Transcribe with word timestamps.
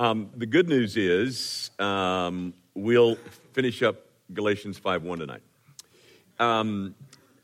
Um, 0.00 0.30
the 0.34 0.46
good 0.46 0.66
news 0.66 0.96
is 0.96 1.70
um, 1.78 2.54
we'll 2.74 3.16
finish 3.52 3.82
up 3.82 3.96
Galatians 4.32 4.78
5 4.78 5.02
1 5.02 5.18
tonight. 5.18 5.42
Um, 6.38 6.94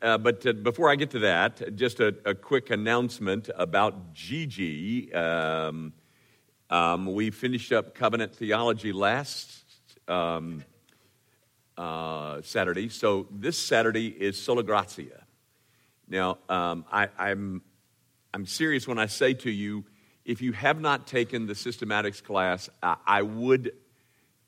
uh, 0.01 0.17
but 0.17 0.43
uh, 0.43 0.53
before 0.53 0.89
I 0.89 0.95
get 0.95 1.11
to 1.11 1.19
that, 1.19 1.75
just 1.75 1.99
a, 1.99 2.15
a 2.25 2.33
quick 2.33 2.71
announcement 2.71 3.51
about 3.55 4.15
Gigi. 4.15 5.13
Um, 5.13 5.93
um, 6.71 7.13
we 7.13 7.29
finished 7.29 7.71
up 7.71 7.93
covenant 7.93 8.33
theology 8.33 8.91
last 8.91 9.63
um, 10.07 10.63
uh, 11.77 12.41
Saturday, 12.41 12.89
so 12.89 13.27
this 13.29 13.55
Saturday 13.55 14.07
is 14.07 14.35
Sola 14.35 14.63
Gratia. 14.63 15.25
Now, 16.09 16.39
I, 16.49 17.09
I'm, 17.19 17.61
I'm 18.33 18.47
serious 18.47 18.87
when 18.87 18.97
I 18.97 19.05
say 19.05 19.35
to 19.35 19.51
you, 19.51 19.85
if 20.27 20.41
you 20.41 20.51
have 20.51 20.81
not 20.81 21.07
taken 21.07 21.47
the 21.47 21.53
systematics 21.53 22.21
class, 22.21 22.69
I, 22.83 23.21
would, 23.21 23.71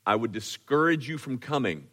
I 0.05 0.13
would 0.13 0.33
discourage 0.33 1.07
you 1.07 1.17
from 1.17 1.37
coming. 1.37 1.87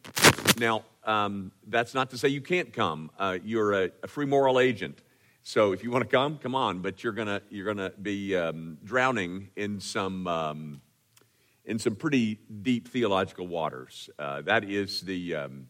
Now, 0.58 0.84
um, 1.04 1.52
that's 1.68 1.94
not 1.94 2.10
to 2.10 2.18
say 2.18 2.28
you 2.28 2.40
can't 2.40 2.72
come. 2.72 3.12
Uh, 3.16 3.38
you're 3.44 3.84
a, 3.84 3.90
a, 4.02 4.08
free 4.08 4.26
moral 4.26 4.58
agent. 4.58 4.98
So 5.44 5.70
if 5.70 5.84
you 5.84 5.92
want 5.92 6.02
to 6.02 6.10
come, 6.10 6.38
come 6.38 6.56
on. 6.56 6.80
But 6.80 7.04
you're 7.04 7.12
gonna 7.12 7.42
you're 7.48 7.64
gonna 7.64 7.92
be 8.02 8.34
um, 8.34 8.78
drowning 8.82 9.50
in 9.54 9.78
some 9.78 10.26
um, 10.26 10.80
in 11.64 11.78
some 11.78 11.94
pretty 11.94 12.40
deep 12.62 12.88
theological 12.88 13.46
waters. 13.46 14.10
Uh, 14.18 14.40
that 14.42 14.64
is 14.64 15.02
the 15.02 15.36
um, 15.36 15.68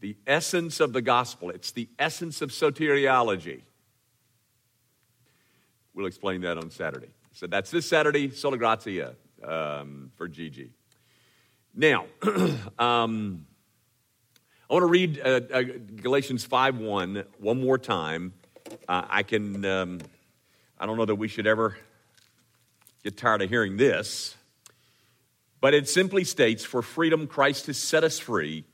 the 0.00 0.16
essence 0.26 0.80
of 0.80 0.94
the 0.94 1.02
gospel. 1.02 1.50
It's 1.50 1.72
the 1.72 1.90
essence 1.98 2.40
of 2.40 2.48
soteriology. 2.48 3.60
We'll 5.92 6.06
explain 6.06 6.40
that 6.40 6.56
on 6.56 6.70
Saturday. 6.70 7.10
So 7.36 7.48
that's 7.48 7.72
this 7.72 7.84
Saturday, 7.88 8.30
Sola 8.30 8.56
Gratia 8.56 9.16
um, 9.42 10.12
for 10.14 10.28
Gigi. 10.28 10.70
Now, 11.74 12.06
um, 12.78 13.46
I 14.70 14.72
want 14.72 14.84
to 14.84 14.86
read 14.86 15.20
uh, 15.20 15.40
uh, 15.52 15.62
Galatians 15.96 16.44
5 16.44 16.78
1 16.78 17.24
one 17.38 17.60
more 17.60 17.76
time. 17.76 18.34
Uh, 18.88 19.02
I 19.08 19.24
can, 19.24 19.64
um, 19.64 19.98
I 20.78 20.86
don't 20.86 20.96
know 20.96 21.06
that 21.06 21.16
we 21.16 21.26
should 21.26 21.48
ever 21.48 21.76
get 23.02 23.16
tired 23.16 23.42
of 23.42 23.50
hearing 23.50 23.78
this, 23.78 24.36
but 25.60 25.74
it 25.74 25.88
simply 25.88 26.22
states, 26.22 26.62
For 26.62 26.82
freedom 26.82 27.26
Christ 27.26 27.66
has 27.66 27.78
set 27.78 28.04
us 28.04 28.16
free. 28.16 28.64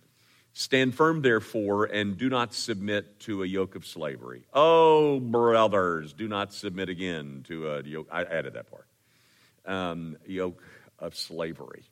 Stand 0.61 0.95
firm, 0.95 1.23
therefore, 1.23 1.87
and 1.87 2.19
do 2.19 2.29
not 2.29 2.53
submit 2.53 3.19
to 3.21 3.43
a 3.43 3.47
yoke 3.47 3.77
of 3.77 3.87
slavery. 3.87 4.45
Oh, 4.53 5.19
brothers, 5.19 6.13
do 6.13 6.29
not 6.29 6.53
submit 6.53 6.91
again 6.91 7.47
to 7.49 7.71
a 7.71 7.83
yoke. 7.83 8.09
I 8.13 8.25
added 8.25 8.53
that 8.53 8.71
part. 8.71 8.87
Um, 9.65 10.19
yoke 10.27 10.63
of 10.99 11.17
slavery. 11.17 11.85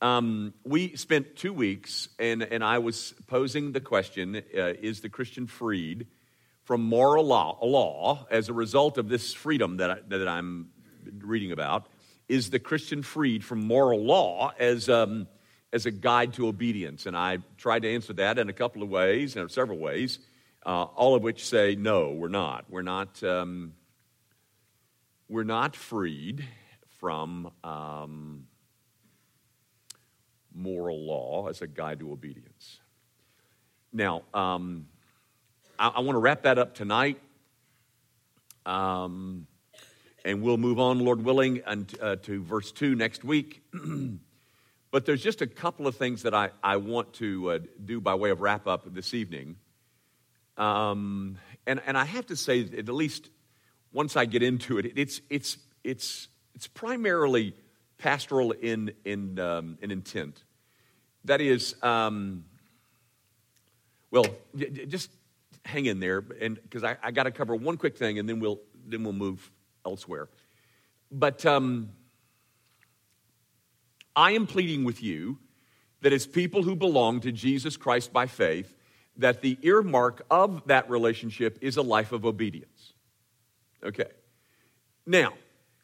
Um, 0.00 0.54
we 0.64 0.96
spent 0.96 1.36
two 1.36 1.52
weeks, 1.52 2.08
and, 2.18 2.42
and 2.42 2.64
I 2.64 2.78
was 2.78 3.12
posing 3.26 3.72
the 3.72 3.80
question 3.82 4.36
uh, 4.36 4.72
Is 4.80 5.02
the 5.02 5.10
Christian 5.10 5.46
freed 5.46 6.06
from 6.64 6.82
moral 6.82 7.26
law, 7.26 7.58
law 7.60 8.26
as 8.30 8.48
a 8.48 8.54
result 8.54 8.96
of 8.96 9.10
this 9.10 9.34
freedom 9.34 9.76
that, 9.76 9.90
I, 9.90 9.96
that 10.08 10.26
I'm 10.26 10.70
reading 11.18 11.52
about? 11.52 11.88
Is 12.26 12.48
the 12.48 12.58
Christian 12.58 13.02
freed 13.02 13.44
from 13.44 13.66
moral 13.66 14.02
law 14.02 14.54
as. 14.58 14.88
Um, 14.88 15.26
as 15.72 15.86
a 15.86 15.90
guide 15.90 16.34
to 16.34 16.46
obedience. 16.48 17.06
And 17.06 17.16
I 17.16 17.38
tried 17.56 17.82
to 17.82 17.92
answer 17.92 18.12
that 18.14 18.38
in 18.38 18.48
a 18.48 18.52
couple 18.52 18.82
of 18.82 18.90
ways, 18.90 19.36
in 19.36 19.48
several 19.48 19.78
ways, 19.78 20.18
uh, 20.64 20.84
all 20.84 21.14
of 21.14 21.22
which 21.22 21.46
say, 21.46 21.74
no, 21.74 22.10
we're 22.10 22.28
not. 22.28 22.66
We're 22.68 22.82
not, 22.82 23.22
um, 23.24 23.72
we're 25.28 25.44
not 25.44 25.74
freed 25.74 26.44
from 27.00 27.50
um, 27.64 28.46
moral 30.54 31.04
law 31.04 31.48
as 31.48 31.62
a 31.62 31.66
guide 31.66 32.00
to 32.00 32.12
obedience. 32.12 32.78
Now, 33.92 34.22
um, 34.34 34.86
I, 35.78 35.88
I 35.88 36.00
want 36.00 36.16
to 36.16 36.20
wrap 36.20 36.42
that 36.42 36.58
up 36.58 36.74
tonight. 36.74 37.18
Um, 38.64 39.46
and 40.24 40.40
we'll 40.40 40.58
move 40.58 40.78
on, 40.78 41.00
Lord 41.00 41.24
willing, 41.24 41.62
and, 41.66 41.92
uh, 42.00 42.16
to 42.22 42.44
verse 42.44 42.70
2 42.70 42.94
next 42.94 43.24
week. 43.24 43.62
But 44.92 45.06
there's 45.06 45.22
just 45.22 45.40
a 45.42 45.46
couple 45.48 45.88
of 45.88 45.96
things 45.96 46.22
that 46.22 46.34
I, 46.34 46.50
I 46.62 46.76
want 46.76 47.14
to 47.14 47.50
uh, 47.50 47.58
do 47.84 48.00
by 48.00 48.14
way 48.14 48.30
of 48.30 48.40
wrap 48.40 48.68
up 48.68 48.94
this 48.94 49.14
evening. 49.14 49.56
Um, 50.56 51.38
and, 51.66 51.80
and 51.84 51.98
I 51.98 52.04
have 52.04 52.26
to 52.26 52.36
say, 52.36 52.60
at 52.60 52.88
least 52.88 53.30
once 53.92 54.16
I 54.16 54.26
get 54.26 54.44
into 54.44 54.78
it, 54.78 54.92
it's, 54.94 55.20
it's, 55.28 55.56
it's, 55.82 56.28
it's 56.54 56.68
primarily 56.68 57.54
pastoral 57.98 58.52
in, 58.52 58.92
in, 59.04 59.40
um, 59.40 59.78
in 59.82 59.90
intent. 59.90 60.44
That 61.24 61.40
is, 61.40 61.74
um, 61.82 62.44
well, 64.10 64.26
just 64.88 65.10
hang 65.64 65.86
in 65.86 66.00
there, 66.00 66.22
and 66.40 66.60
because 66.62 66.84
I, 66.84 66.96
I 67.02 67.12
got 67.12 67.22
to 67.22 67.30
cover 67.30 67.54
one 67.54 67.76
quick 67.76 67.96
thing, 67.96 68.18
and 68.18 68.28
then 68.28 68.40
we'll 68.40 68.60
then 68.86 69.04
we'll 69.04 69.12
move 69.12 69.50
elsewhere. 69.86 70.28
But 71.10 71.46
um, 71.46 71.90
I 74.14 74.32
am 74.32 74.46
pleading 74.46 74.84
with 74.84 75.02
you 75.02 75.38
that 76.02 76.12
as 76.12 76.26
people 76.26 76.62
who 76.62 76.76
belong 76.76 77.20
to 77.20 77.32
Jesus 77.32 77.76
Christ 77.76 78.12
by 78.12 78.26
faith, 78.26 78.74
that 79.16 79.40
the 79.40 79.58
earmark 79.62 80.24
of 80.30 80.66
that 80.66 80.90
relationship 80.90 81.58
is 81.60 81.76
a 81.76 81.82
life 81.82 82.12
of 82.12 82.24
obedience. 82.24 82.92
Okay. 83.84 84.10
Now, 85.06 85.34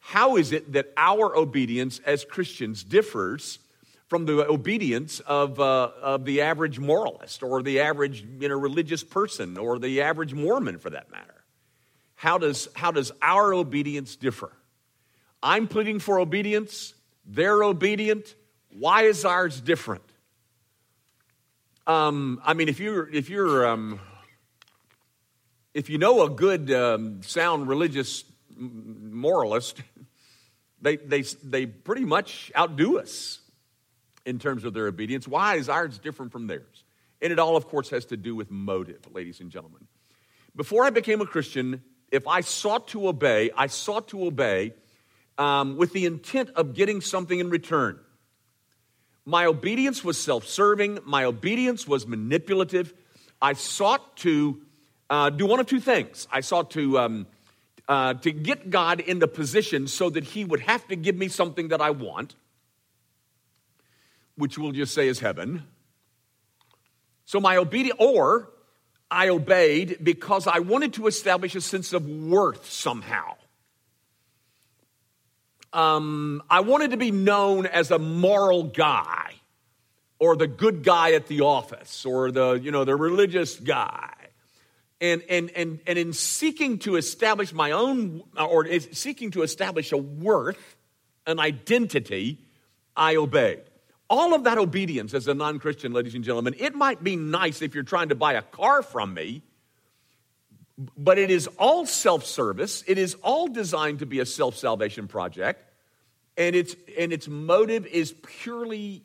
how 0.00 0.37
is 0.37 0.53
it 0.53 0.72
that 0.72 0.93
our 0.97 1.37
obedience 1.37 2.00
as 2.06 2.25
Christians 2.25 2.84
differs 2.84 3.59
from 4.06 4.25
the 4.25 4.49
obedience 4.49 5.21
of, 5.21 5.61
uh, 5.61 5.91
of 6.00 6.25
the 6.25 6.41
average 6.41 6.78
moralist 6.78 7.43
or 7.43 7.62
the 7.62 7.81
average 7.81 8.25
you 8.41 8.49
know, 8.49 8.56
religious 8.56 9.05
person 9.05 9.59
or 9.59 9.78
the 9.78 10.00
average 10.00 10.33
Mormon 10.33 10.78
for 10.78 10.91
that 10.91 11.11
matter? 11.11 11.34
How 12.15 12.38
does, 12.38 12.69
how 12.75 12.91
does 12.91 13.12
our 13.21 13.53
obedience 13.53 14.17
differ? 14.17 14.50
I'm 15.43 15.69
pleading 15.69 15.99
for 16.00 16.19
obedience. 16.19 16.94
They're 17.31 17.62
obedient. 17.62 18.34
Why 18.71 19.03
is 19.03 19.27
ours 19.27 19.61
different? 19.61 20.03
Um, 21.87 22.41
I 22.43 22.55
mean, 22.55 22.69
if 22.69 22.81
you're 22.81 23.09
if 23.09 23.28
you're 23.28 23.66
um, 23.66 24.00
if 25.75 25.91
you 25.91 25.99
know 25.99 26.25
a 26.25 26.31
good 26.31 26.72
um, 26.72 27.22
sound 27.22 27.69
religious 27.69 28.25
moralist, 28.56 29.83
they 30.81 30.97
they 30.97 31.21
they 31.44 31.67
pretty 31.67 32.06
much 32.06 32.50
outdo 32.56 32.99
us 32.99 33.41
in 34.25 34.38
terms 34.38 34.65
of 34.65 34.72
their 34.72 34.87
obedience. 34.87 35.28
Why 35.28 35.56
is 35.56 35.69
ours 35.69 35.99
different 35.99 36.33
from 36.33 36.47
theirs? 36.47 36.84
And 37.21 37.31
it 37.33 37.38
all, 37.38 37.56
of 37.56 37.67
course, 37.69 37.91
has 37.91 38.06
to 38.06 38.17
do 38.17 38.34
with 38.34 38.50
motive, 38.50 39.00
ladies 39.12 39.41
and 39.41 39.50
gentlemen. 39.50 39.87
Before 40.56 40.84
I 40.84 40.91
became 40.91 41.21
a 41.21 41.27
Christian, 41.27 41.83
if 42.11 42.27
I 42.27 42.41
sought 42.41 42.88
to 42.88 43.09
obey, 43.09 43.50
I 43.56 43.67
sought 43.67 44.09
to 44.09 44.25
obey 44.25 44.72
um, 45.38 45.76
with 45.76 45.93
the 45.93 46.04
intent 46.04 46.50
of 46.56 46.75
getting 46.75 47.00
something 47.00 47.38
in 47.38 47.49
return. 47.49 47.99
My 49.25 49.47
obedience 49.47 50.03
was 50.03 50.21
self 50.21 50.47
serving, 50.47 50.99
my 51.04 51.25
obedience 51.25 51.87
was 51.87 52.06
manipulative. 52.06 52.93
I 53.41 53.53
sought 53.53 54.16
to 54.19 54.60
uh, 55.09 55.31
do 55.31 55.47
one 55.47 55.60
of 55.60 55.66
two 55.66 55.81
things. 55.81 56.26
I 56.31 56.41
sought 56.41 56.72
to, 56.72 56.99
um, 56.99 57.26
uh, 57.88 58.15
to 58.15 58.32
get 58.32 58.69
God 58.69 59.00
in 59.00 59.21
the 59.21 59.28
position 59.28 59.87
so 59.87 60.10
that 60.10 60.25
He 60.25 60.44
would 60.44 60.60
have 60.60 60.87
to 60.88 60.97
give 60.97 61.16
me 61.16 61.28
something 61.28 61.69
that 61.69 61.81
I 61.81 61.91
want, 61.91 62.34
which 64.37 64.59
we'll 64.59 64.72
just 64.72 64.93
say 64.93 65.06
is 65.06 65.20
heaven. 65.20 65.62
So 67.26 67.38
my 67.38 67.56
obedience, 67.59 67.99
or 68.00 68.50
I 69.10 69.28
obeyed 69.28 69.99
because 70.03 70.47
I 70.47 70.59
wanted 70.59 70.94
to 70.94 71.06
establish 71.06 71.55
a 71.55 71.60
sense 71.60 71.93
of 71.93 72.09
worth 72.09 72.69
somehow 72.70 73.37
um, 75.73 76.43
I 76.49 76.61
wanted 76.61 76.93
to 76.93 76.97
be 76.97 77.11
known 77.11 77.67
as 77.67 77.91
a 77.91 77.99
moral 77.99 78.65
guy 78.65 79.35
or 80.19 80.37
the 80.37 80.47
good 80.47 80.82
guy 80.82 81.12
at 81.12 81.26
the 81.26 81.43
office 81.43 82.05
or 82.05 82.31
the, 82.31 82.55
you 82.55 82.70
know, 82.70 82.85
the 82.85 82.97
religious 82.97 83.56
guy. 83.56 84.15
And, 85.00 85.23
and, 85.29 85.50
and, 85.50 85.79
and 85.87 85.97
in 85.97 86.12
seeking 86.12 86.79
to 86.81 86.97
establish 86.97 87.53
my 87.53 87.70
own, 87.70 88.25
or 88.37 88.67
seeking 88.93 89.31
to 89.32 89.43
establish 89.43 89.93
a 89.93 89.97
worth, 89.97 90.76
an 91.25 91.38
identity, 91.38 92.38
I 92.97 93.14
obeyed. 93.14 93.62
All 94.11 94.35
of 94.35 94.44
that 94.44 94.59
obedience 94.59 95.14
as 95.14 95.29
a 95.29 95.35
non 95.35 95.61
Christian, 95.61 95.93
ladies 95.93 96.14
and 96.14 96.25
gentlemen, 96.25 96.55
it 96.59 96.75
might 96.75 97.05
be 97.05 97.14
nice 97.14 97.62
if 97.62 97.75
you're 97.75 97.85
trying 97.85 98.09
to 98.09 98.17
buy 98.17 98.32
a 98.32 98.43
car 98.43 98.82
from 98.82 99.14
me, 99.14 99.43
but 100.96 101.19
it 101.19 101.30
is 101.30 101.48
all 101.58 101.86
self 101.86 102.25
service. 102.25 102.84
It 102.86 102.98
is 102.98 103.14
all 103.22 103.48
designed 103.48 103.98
to 103.98 104.06
be 104.06 104.20
a 104.20 104.26
self 104.26 104.56
salvation 104.56 105.08
project. 105.08 105.64
And 106.36 106.54
its, 106.54 106.76
and 106.96 107.12
its 107.12 107.26
motive 107.26 107.84
is 107.86 108.14
purely 108.42 109.02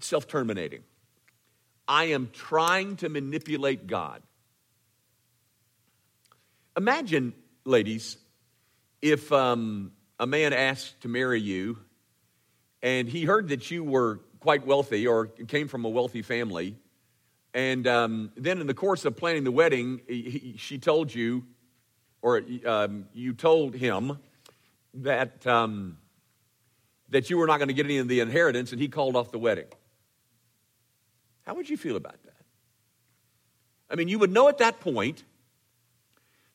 self 0.00 0.28
terminating. 0.28 0.82
I 1.88 2.04
am 2.06 2.30
trying 2.32 2.96
to 2.96 3.08
manipulate 3.08 3.86
God. 3.86 4.22
Imagine, 6.76 7.32
ladies, 7.64 8.18
if 9.02 9.32
um, 9.32 9.92
a 10.18 10.26
man 10.26 10.52
asked 10.52 11.00
to 11.02 11.08
marry 11.08 11.40
you 11.40 11.78
and 12.82 13.08
he 13.08 13.24
heard 13.24 13.48
that 13.48 13.70
you 13.70 13.82
were 13.82 14.20
quite 14.40 14.66
wealthy 14.66 15.06
or 15.06 15.26
came 15.26 15.68
from 15.68 15.84
a 15.84 15.88
wealthy 15.88 16.22
family. 16.22 16.76
And 17.56 17.86
um, 17.86 18.32
then, 18.36 18.60
in 18.60 18.66
the 18.66 18.74
course 18.74 19.06
of 19.06 19.16
planning 19.16 19.42
the 19.44 19.50
wedding, 19.50 20.02
he, 20.06 20.56
she 20.58 20.76
told 20.76 21.14
you, 21.14 21.42
or 22.20 22.42
um, 22.66 23.06
you 23.14 23.32
told 23.32 23.74
him, 23.74 24.18
that, 24.92 25.46
um, 25.46 25.96
that 27.08 27.30
you 27.30 27.38
were 27.38 27.46
not 27.46 27.56
going 27.56 27.68
to 27.68 27.74
get 27.74 27.86
any 27.86 27.96
of 27.96 28.08
the 28.08 28.20
inheritance, 28.20 28.72
and 28.72 28.80
he 28.80 28.88
called 28.88 29.16
off 29.16 29.32
the 29.32 29.38
wedding. 29.38 29.68
How 31.46 31.54
would 31.54 31.70
you 31.70 31.78
feel 31.78 31.96
about 31.96 32.22
that? 32.24 32.44
I 33.88 33.94
mean, 33.94 34.08
you 34.08 34.18
would 34.18 34.32
know 34.32 34.50
at 34.50 34.58
that 34.58 34.80
point 34.80 35.24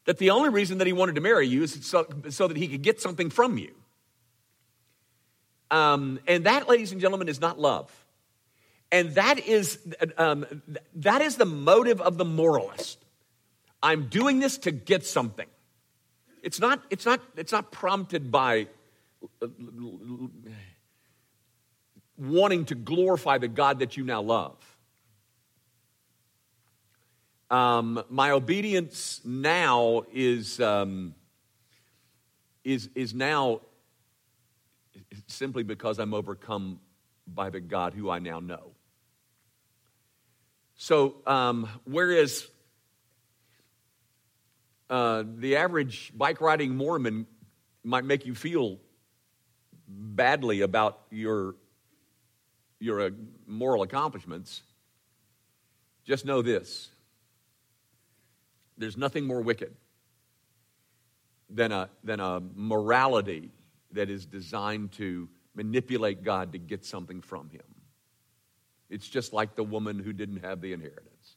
that 0.05 0.19
the 0.19 0.29
only 0.29 0.49
reason 0.49 0.77
that 0.77 0.85
he 0.85 0.93
wanted 0.93 1.15
to 1.15 1.21
marry 1.21 1.47
you 1.47 1.63
is 1.63 1.83
so, 1.83 2.05
so 2.29 2.47
that 2.47 2.57
he 2.57 2.67
could 2.67 2.83
get 2.83 3.01
something 3.01 3.31
from 3.31 3.57
you. 3.57 3.73
Um, 5.71 6.19
and 6.27 6.43
that, 6.43 6.69
ladies 6.69 6.91
and 6.91 7.01
gentlemen, 7.01 7.27
is 7.27 7.41
not 7.41 7.59
love. 7.59 8.00
And 8.91 9.15
that 9.15 9.39
is, 9.39 9.79
um, 10.17 10.45
that 10.95 11.21
is 11.21 11.37
the 11.37 11.45
motive 11.45 12.01
of 12.01 12.17
the 12.17 12.25
moralist. 12.25 13.03
I'm 13.81 14.07
doing 14.07 14.39
this 14.39 14.57
to 14.59 14.71
get 14.71 15.05
something. 15.05 15.47
It's 16.43 16.59
not, 16.59 16.83
it's 16.89 17.05
not, 17.05 17.21
it's 17.37 17.51
not 17.51 17.71
prompted 17.71 18.31
by 18.31 18.67
wanting 22.17 22.65
to 22.65 22.75
glorify 22.75 23.37
the 23.37 23.47
God 23.47 23.79
that 23.79 23.95
you 23.97 24.03
now 24.03 24.21
love. 24.21 24.57
Um, 27.49 28.03
my 28.09 28.31
obedience 28.31 29.21
now 29.25 30.03
is, 30.13 30.59
um, 30.59 31.15
is, 32.63 32.89
is 32.95 33.13
now 33.13 33.61
simply 35.27 35.63
because 35.63 35.99
I'm 35.99 36.13
overcome 36.13 36.79
by 37.27 37.49
the 37.49 37.59
God 37.59 37.93
who 37.93 38.09
I 38.09 38.19
now 38.19 38.39
know. 38.39 38.70
So, 40.83 41.17
um, 41.27 41.69
whereas 41.83 42.47
uh, 44.89 45.23
the 45.27 45.57
average 45.57 46.11
bike 46.17 46.41
riding 46.41 46.75
Mormon 46.75 47.27
might 47.83 48.03
make 48.03 48.25
you 48.25 48.33
feel 48.33 48.79
badly 49.87 50.61
about 50.61 50.99
your, 51.11 51.53
your 52.79 52.99
uh, 52.99 53.09
moral 53.45 53.83
accomplishments, 53.83 54.63
just 56.03 56.25
know 56.25 56.41
this 56.41 56.89
there's 58.75 58.97
nothing 58.97 59.27
more 59.27 59.41
wicked 59.41 59.75
than 61.47 61.71
a, 61.71 61.91
than 62.03 62.19
a 62.19 62.41
morality 62.55 63.51
that 63.91 64.09
is 64.09 64.25
designed 64.25 64.93
to 64.93 65.29
manipulate 65.53 66.23
God 66.23 66.53
to 66.53 66.57
get 66.57 66.83
something 66.83 67.21
from 67.21 67.51
Him. 67.51 67.61
It's 68.91 69.07
just 69.07 69.31
like 69.31 69.55
the 69.55 69.63
woman 69.63 69.97
who 69.99 70.11
didn't 70.11 70.43
have 70.43 70.59
the 70.61 70.73
inheritance. 70.73 71.35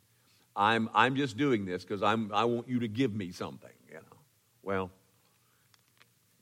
I'm, 0.56 0.90
I'm 0.92 1.16
just 1.16 1.36
doing 1.36 1.64
this 1.64 1.84
because 1.84 2.02
I 2.02 2.14
want 2.44 2.68
you 2.68 2.80
to 2.80 2.88
give 2.88 3.14
me 3.14 3.30
something, 3.30 3.70
you 3.88 3.94
know. 3.94 4.18
Well, 4.62 4.90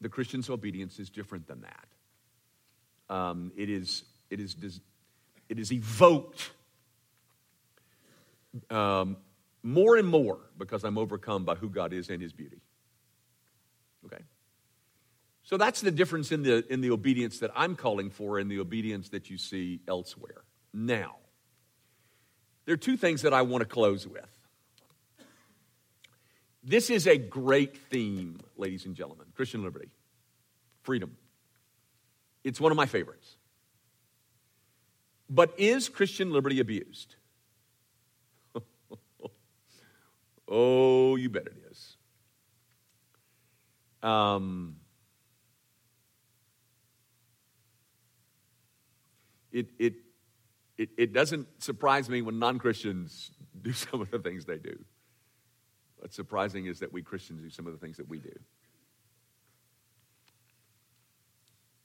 the 0.01 0.09
Christian's 0.09 0.49
obedience 0.51 0.99
is 0.99 1.11
different 1.11 1.47
than 1.47 1.63
that. 1.63 3.15
Um, 3.15 3.53
it, 3.57 3.69
is, 3.69 4.05
it, 4.31 4.41
is, 4.41 4.57
it 5.49 5.59
is 5.59 5.71
evoked 5.71 6.51
um, 8.71 9.19
more 9.63 9.97
and 9.97 10.09
more 10.09 10.39
because 10.59 10.83
I'm 10.83 10.97
overcome 10.97 11.45
by 11.45 11.57
who 11.57 11.69
God 11.69 11.93
is 11.93 12.09
and 12.09 12.23
his 12.23 12.33
beauty. 12.33 12.61
Okay? 14.07 14.23
So 15.43 15.59
that's 15.59 15.83
the 15.83 15.91
difference 15.91 16.33
in 16.33 16.43
the, 16.43 16.65
in 16.73 16.81
the 16.81 16.91
obedience 16.91 17.41
that 17.41 17.51
I'm 17.55 17.77
calling 17.77 18.11
for 18.11 18.39
and 18.39 18.51
the 18.51 18.61
obedience 18.61 19.11
that 19.11 19.29
you 19.29 19.37
see 19.37 19.81
elsewhere. 19.87 20.43
Now, 20.73 21.17
there 22.65 22.75
are 22.75 22.79
two 22.79 22.97
things 22.97 23.23
that 23.23 23.35
I 23.35 23.43
want 23.43 23.63
to 23.63 23.69
close 23.69 24.07
with. 24.07 24.29
This 26.65 26.91
is 26.91 27.07
a 27.07 27.19
great 27.19 27.77
theme, 27.77 28.39
ladies 28.57 28.87
and 28.87 28.95
gentlemen 28.95 29.27
Christian 29.35 29.65
liberty, 29.65 29.91
freedom. 30.83 31.17
It's 32.45 32.61
one 32.61 32.73
of 32.73 32.77
my 32.77 32.87
favorites. 32.87 33.37
But 35.29 35.55
is 35.59 35.89
Christian 35.89 36.33
liberty 36.33 36.61
abused? 36.61 37.17
Oh, 40.55 41.17
you 41.17 41.31
bet 41.31 41.47
it 41.47 41.57
is. 41.71 41.97
Um, 44.03 44.77
it, 49.51 49.69
it, 49.79 49.95
it, 50.83 50.91
it 50.97 51.13
doesn't 51.13 51.47
surprise 51.63 52.09
me 52.09 52.23
when 52.23 52.39
non 52.39 52.59
Christians 52.59 53.31
do 53.63 53.73
some 53.73 54.01
of 54.01 54.11
the 54.11 54.19
things 54.19 54.45
they 54.45 54.59
do. 54.59 54.79
What's 55.97 56.17
surprising 56.17 56.67
is 56.67 56.81
that 56.81 56.93
we 56.93 57.03
Christians 57.03 57.43
do 57.43 57.51
some 57.51 57.67
of 57.67 57.73
the 57.73 57.79
things 57.79 57.97
that 57.99 58.09
we 58.09 58.19
do. 58.19 58.33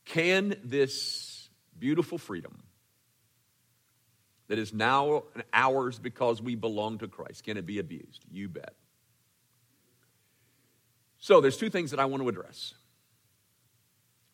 Can 0.05 0.55
this 0.63 1.49
beautiful 1.77 2.17
freedom 2.17 2.63
that 4.47 4.57
is 4.57 4.73
now 4.73 5.23
ours 5.53 5.99
because 5.99 6.41
we 6.41 6.55
belong 6.55 6.97
to 6.99 7.07
Christ. 7.07 7.43
Can 7.43 7.57
it 7.57 7.65
be 7.65 7.79
abused? 7.79 8.25
You 8.31 8.47
bet. 8.49 8.73
So 11.19 11.41
there's 11.41 11.57
two 11.57 11.69
things 11.69 11.91
that 11.91 11.99
I 11.99 12.05
want 12.05 12.23
to 12.23 12.29
address. 12.29 12.73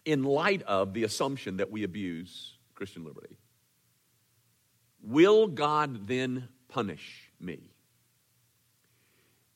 In 0.05 0.23
light 0.23 0.61
of 0.63 0.93
the 0.93 1.03
assumption 1.03 1.57
that 1.57 1.71
we 1.71 1.83
abuse 1.83 2.57
Christian 2.75 3.05
liberty, 3.05 3.37
will 5.03 5.47
God 5.47 6.07
then 6.07 6.47
punish 6.69 7.29
me? 7.39 7.59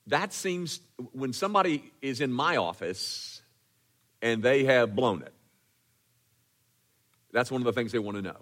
That 0.08 0.32
seems, 0.34 0.80
when 1.12 1.34
somebody 1.34 1.92
is 2.02 2.22
in 2.22 2.32
my 2.32 2.58
office 2.58 3.42
and 4.22 4.42
they 4.42 4.64
have 4.66 4.96
blown 4.96 5.22
it, 5.22 5.34
that's 7.32 7.52
one 7.52 7.62
of 7.62 7.66
the 7.66 7.74
things 7.74 7.92
they 7.92 8.00
want 8.00 8.18
to 8.18 8.22
know. 8.22 8.38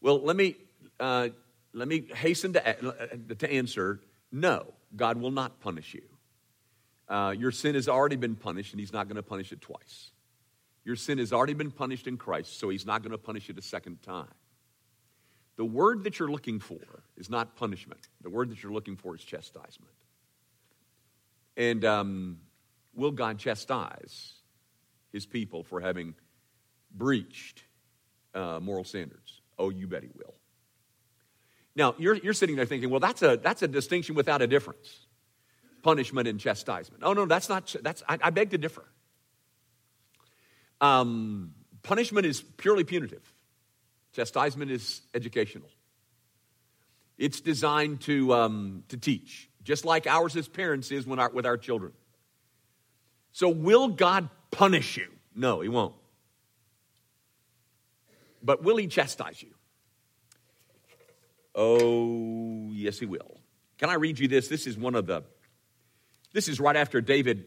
Well, 0.00 0.20
let 0.20 0.36
me, 0.36 0.56
uh, 1.00 1.28
let 1.72 1.88
me 1.88 2.04
hasten 2.14 2.52
to, 2.52 3.34
to 3.38 3.52
answer 3.52 4.00
no, 4.30 4.66
God 4.94 5.18
will 5.18 5.30
not 5.30 5.60
punish 5.60 5.94
you. 5.94 6.02
Uh, 7.08 7.34
your 7.36 7.50
sin 7.50 7.74
has 7.74 7.88
already 7.88 8.16
been 8.16 8.34
punished, 8.34 8.72
and 8.72 8.80
He's 8.80 8.92
not 8.92 9.06
going 9.06 9.16
to 9.16 9.22
punish 9.22 9.52
it 9.52 9.60
twice. 9.60 10.10
Your 10.84 10.96
sin 10.96 11.18
has 11.18 11.32
already 11.32 11.54
been 11.54 11.70
punished 11.70 12.06
in 12.06 12.16
Christ, 12.16 12.58
so 12.58 12.68
He's 12.68 12.84
not 12.84 13.02
going 13.02 13.12
to 13.12 13.18
punish 13.18 13.48
it 13.48 13.58
a 13.58 13.62
second 13.62 14.02
time. 14.02 14.28
The 15.56 15.64
word 15.64 16.04
that 16.04 16.18
you're 16.18 16.30
looking 16.30 16.60
for 16.60 17.02
is 17.16 17.30
not 17.30 17.56
punishment, 17.56 18.08
the 18.22 18.30
word 18.30 18.50
that 18.50 18.62
you're 18.62 18.72
looking 18.72 18.96
for 18.96 19.14
is 19.14 19.22
chastisement. 19.22 19.92
And 21.56 21.84
um, 21.84 22.38
will 22.94 23.12
God 23.12 23.38
chastise 23.38 24.32
His 25.12 25.26
people 25.26 25.62
for 25.62 25.80
having 25.80 26.14
breached 26.92 27.62
uh, 28.34 28.58
moral 28.60 28.84
standards? 28.84 29.40
Oh, 29.58 29.70
you 29.70 29.86
bet 29.86 30.02
he 30.02 30.10
will. 30.16 30.34
Now, 31.76 31.94
you're, 31.98 32.14
you're 32.14 32.34
sitting 32.34 32.56
there 32.56 32.66
thinking, 32.66 32.90
well, 32.90 33.00
that's 33.00 33.22
a, 33.22 33.36
that's 33.36 33.62
a 33.62 33.68
distinction 33.68 34.14
without 34.14 34.42
a 34.42 34.46
difference 34.46 35.06
punishment 35.82 36.26
and 36.26 36.40
chastisement. 36.40 37.02
Oh, 37.04 37.12
no, 37.12 37.26
that's 37.26 37.50
not, 37.50 37.76
that's, 37.82 38.02
I, 38.08 38.18
I 38.22 38.30
beg 38.30 38.50
to 38.50 38.58
differ. 38.58 38.84
Um, 40.80 41.52
punishment 41.82 42.26
is 42.26 42.40
purely 42.40 42.84
punitive, 42.84 43.33
chastisement 44.14 44.70
is 44.70 45.02
educational. 45.12 45.68
It's 47.18 47.40
designed 47.40 48.00
to, 48.02 48.32
um, 48.34 48.84
to 48.88 48.96
teach, 48.96 49.50
just 49.62 49.84
like 49.84 50.06
ours 50.06 50.36
as 50.36 50.48
parents 50.48 50.90
is 50.90 51.06
when 51.06 51.18
our, 51.18 51.30
with 51.30 51.46
our 51.46 51.56
children. 51.56 51.92
So, 53.32 53.48
will 53.48 53.88
God 53.88 54.28
punish 54.50 54.96
you? 54.96 55.08
No, 55.34 55.60
He 55.60 55.68
won't 55.68 55.94
but 58.44 58.62
will 58.62 58.76
he 58.76 58.86
chastise 58.86 59.42
you? 59.42 59.54
Oh, 61.54 62.68
yes, 62.72 62.98
he 62.98 63.06
will. 63.06 63.40
Can 63.78 63.88
I 63.88 63.94
read 63.94 64.18
you 64.18 64.28
this? 64.28 64.48
This 64.48 64.66
is 64.66 64.76
one 64.76 64.94
of 64.94 65.06
the, 65.06 65.24
this 66.32 66.46
is 66.46 66.60
right 66.60 66.76
after 66.76 67.00
David 67.00 67.46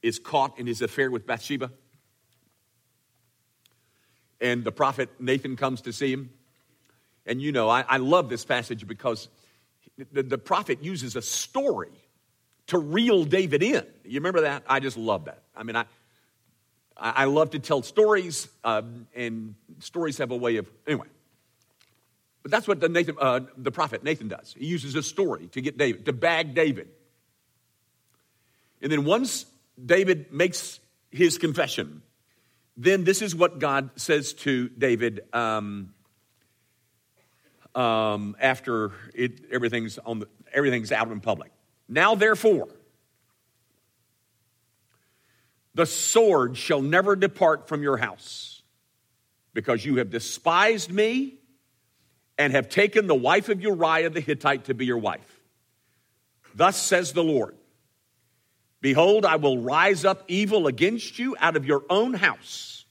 is 0.00 0.18
caught 0.18 0.58
in 0.58 0.66
his 0.66 0.80
affair 0.80 1.10
with 1.10 1.26
Bathsheba. 1.26 1.70
And 4.42 4.64
the 4.64 4.72
prophet 4.72 5.08
Nathan 5.20 5.56
comes 5.56 5.82
to 5.82 5.92
see 5.92 6.12
him. 6.12 6.30
And 7.24 7.40
you 7.40 7.52
know, 7.52 7.70
I, 7.70 7.84
I 7.88 7.96
love 7.98 8.28
this 8.28 8.44
passage 8.44 8.86
because 8.86 9.28
the, 10.12 10.24
the 10.24 10.36
prophet 10.36 10.82
uses 10.82 11.14
a 11.16 11.22
story 11.22 11.92
to 12.66 12.78
reel 12.78 13.24
David 13.24 13.62
in. 13.62 13.86
You 14.04 14.20
remember 14.20 14.42
that? 14.42 14.64
I 14.66 14.80
just 14.80 14.96
love 14.96 15.26
that. 15.26 15.42
I 15.54 15.62
mean, 15.62 15.76
I, 15.76 15.84
I, 16.96 17.24
love 17.26 17.50
to 17.50 17.58
tell 17.58 17.82
stories, 17.82 18.48
uh, 18.64 18.82
and 19.14 19.54
stories 19.78 20.18
have 20.18 20.30
a 20.30 20.36
way 20.36 20.56
of, 20.56 20.68
anyway. 20.86 21.06
But 22.42 22.50
that's 22.50 22.66
what 22.66 22.80
the, 22.80 22.88
Nathan, 22.88 23.16
uh, 23.20 23.40
the 23.56 23.70
prophet 23.70 24.02
Nathan 24.02 24.28
does. 24.28 24.54
He 24.58 24.66
uses 24.66 24.94
a 24.96 25.02
story 25.02 25.46
to 25.48 25.60
get 25.60 25.78
David, 25.78 26.06
to 26.06 26.12
bag 26.12 26.54
David. 26.54 26.88
And 28.80 28.90
then 28.90 29.04
once 29.04 29.46
David 29.84 30.32
makes 30.32 30.80
his 31.10 31.38
confession, 31.38 32.02
then 32.76 33.04
this 33.04 33.22
is 33.22 33.34
what 33.34 33.58
God 33.58 33.90
says 33.96 34.32
to 34.34 34.68
David 34.70 35.20
um, 35.32 35.94
um, 37.74 38.36
after 38.40 38.92
it, 39.14 39.40
everything's, 39.50 39.98
on 39.98 40.20
the, 40.20 40.28
everything's 40.52 40.92
out 40.92 41.08
in 41.08 41.20
public. 41.20 41.52
Now, 41.88 42.14
therefore, 42.14 42.68
the 45.74 45.86
sword 45.86 46.56
shall 46.56 46.82
never 46.82 47.16
depart 47.16 47.68
from 47.68 47.82
your 47.82 47.96
house, 47.96 48.62
because 49.54 49.84
you 49.84 49.96
have 49.96 50.10
despised 50.10 50.90
me 50.90 51.38
and 52.38 52.54
have 52.54 52.68
taken 52.70 53.06
the 53.06 53.14
wife 53.14 53.50
of 53.50 53.60
Uriah 53.60 54.08
the 54.08 54.20
Hittite 54.20 54.64
to 54.64 54.74
be 54.74 54.86
your 54.86 54.98
wife. 54.98 55.40
Thus 56.54 56.80
says 56.80 57.12
the 57.12 57.22
Lord 57.22 57.54
Behold, 58.82 59.24
I 59.24 59.36
will 59.36 59.58
rise 59.58 60.04
up 60.04 60.24
evil 60.26 60.66
against 60.66 61.18
you 61.18 61.36
out 61.38 61.56
of 61.56 61.64
your 61.64 61.84
own 61.88 62.14
house, 62.14 62.84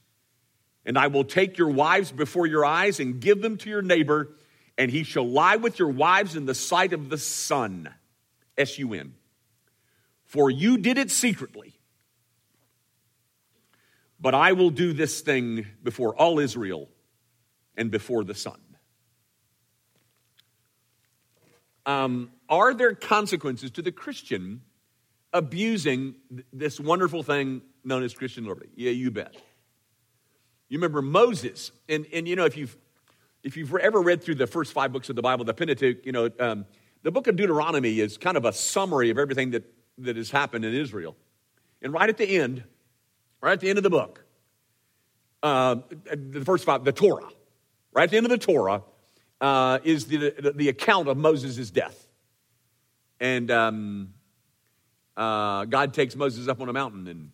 and 0.84 0.98
I 0.98 1.06
will 1.06 1.22
take 1.22 1.58
your 1.58 1.68
wives 1.68 2.10
before 2.10 2.46
your 2.46 2.64
eyes 2.64 2.98
and 2.98 3.20
give 3.20 3.42
them 3.42 3.58
to 3.58 3.70
your 3.70 3.82
neighbor, 3.82 4.30
and 4.76 4.90
he 4.90 5.04
shall 5.04 5.28
lie 5.28 5.56
with 5.56 5.78
your 5.78 5.90
wives 5.90 6.34
in 6.34 6.46
the 6.46 6.54
sight 6.54 6.94
of 6.94 7.10
the 7.10 7.18
sun. 7.18 7.90
S 8.56 8.78
U 8.78 8.94
N. 8.94 9.14
For 10.24 10.50
you 10.50 10.78
did 10.78 10.96
it 10.96 11.10
secretly. 11.10 11.74
But 14.18 14.34
I 14.34 14.52
will 14.52 14.70
do 14.70 14.94
this 14.94 15.20
thing 15.20 15.66
before 15.82 16.14
all 16.16 16.38
Israel 16.38 16.88
and 17.76 17.90
before 17.90 18.24
the 18.24 18.34
sun. 18.34 18.60
Um, 21.84 22.30
are 22.48 22.72
there 22.72 22.94
consequences 22.94 23.72
to 23.72 23.82
the 23.82 23.92
Christian 23.92 24.62
abusing 25.32 26.14
this 26.52 26.78
wonderful 26.78 27.22
thing 27.22 27.62
known 27.84 28.02
as 28.02 28.14
Christian 28.14 28.46
liberty? 28.46 28.70
Yeah, 28.74 28.90
you 28.90 29.10
bet. 29.10 29.34
You 30.68 30.78
remember 30.78 31.02
Moses, 31.02 31.70
and, 31.88 32.06
and 32.12 32.26
you 32.26 32.36
know, 32.36 32.44
if 32.44 32.56
you've, 32.56 32.76
if 33.42 33.56
you've 33.56 33.74
ever 33.74 34.00
read 34.00 34.22
through 34.22 34.36
the 34.36 34.46
first 34.46 34.72
five 34.72 34.92
books 34.92 35.10
of 35.10 35.16
the 35.16 35.22
Bible, 35.22 35.44
the 35.44 35.54
Pentateuch, 35.54 36.06
you 36.06 36.12
know, 36.12 36.30
um, 36.38 36.64
the 37.02 37.10
book 37.10 37.26
of 37.26 37.36
Deuteronomy 37.36 38.00
is 38.00 38.16
kind 38.16 38.36
of 38.36 38.44
a 38.44 38.52
summary 38.52 39.10
of 39.10 39.18
everything 39.18 39.50
that, 39.50 39.64
that 39.98 40.16
has 40.16 40.30
happened 40.30 40.64
in 40.64 40.74
Israel. 40.74 41.16
And 41.82 41.92
right 41.92 42.08
at 42.08 42.16
the 42.16 42.26
end, 42.26 42.64
right 43.40 43.52
at 43.52 43.60
the 43.60 43.68
end 43.68 43.78
of 43.78 43.82
the 43.82 43.90
book, 43.90 44.24
uh, 45.42 45.76
the 46.14 46.44
first 46.44 46.64
five, 46.64 46.84
the 46.84 46.92
Torah, 46.92 47.28
right 47.92 48.04
at 48.04 48.10
the 48.10 48.16
end 48.16 48.26
of 48.26 48.30
the 48.30 48.38
Torah, 48.38 48.82
uh, 49.40 49.80
is 49.82 50.06
the, 50.06 50.30
the, 50.38 50.52
the, 50.52 50.68
account 50.68 51.08
of 51.08 51.16
Moses' 51.16 51.70
death. 51.70 52.06
And 53.18 53.50
um, 53.50 54.14
uh, 55.16 55.64
God 55.66 55.94
takes 55.94 56.16
Moses 56.16 56.48
up 56.48 56.60
on 56.60 56.68
a 56.68 56.72
mountain 56.72 57.06
and 57.06 57.30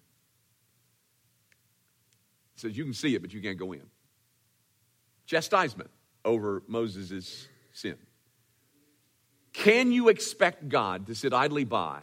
says, 2.56 2.76
You 2.76 2.84
can 2.84 2.94
see 2.94 3.14
it, 3.14 3.22
but 3.22 3.32
you 3.32 3.40
can't 3.40 3.58
go 3.58 3.72
in. 3.72 3.82
Chastisement 5.26 5.90
over 6.24 6.62
Moses' 6.66 7.48
sin. 7.72 7.96
Can 9.52 9.92
you 9.92 10.08
expect 10.08 10.68
God 10.68 11.06
to 11.08 11.14
sit 11.14 11.32
idly 11.32 11.64
by 11.64 12.00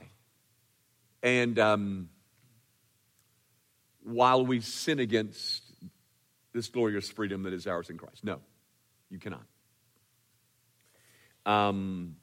and 1.23 1.57
um, 1.57 2.09
while 4.03 4.45
we 4.45 4.61
sin 4.61 4.99
against 4.99 5.63
this 6.53 6.67
glorious 6.67 7.09
freedom 7.09 7.43
that 7.43 7.53
is 7.53 7.65
ours 7.65 7.89
in 7.89 7.97
Christ? 7.97 8.23
No, 8.23 8.39
you 9.09 9.19
cannot. 9.19 9.45
Um, 11.45 12.17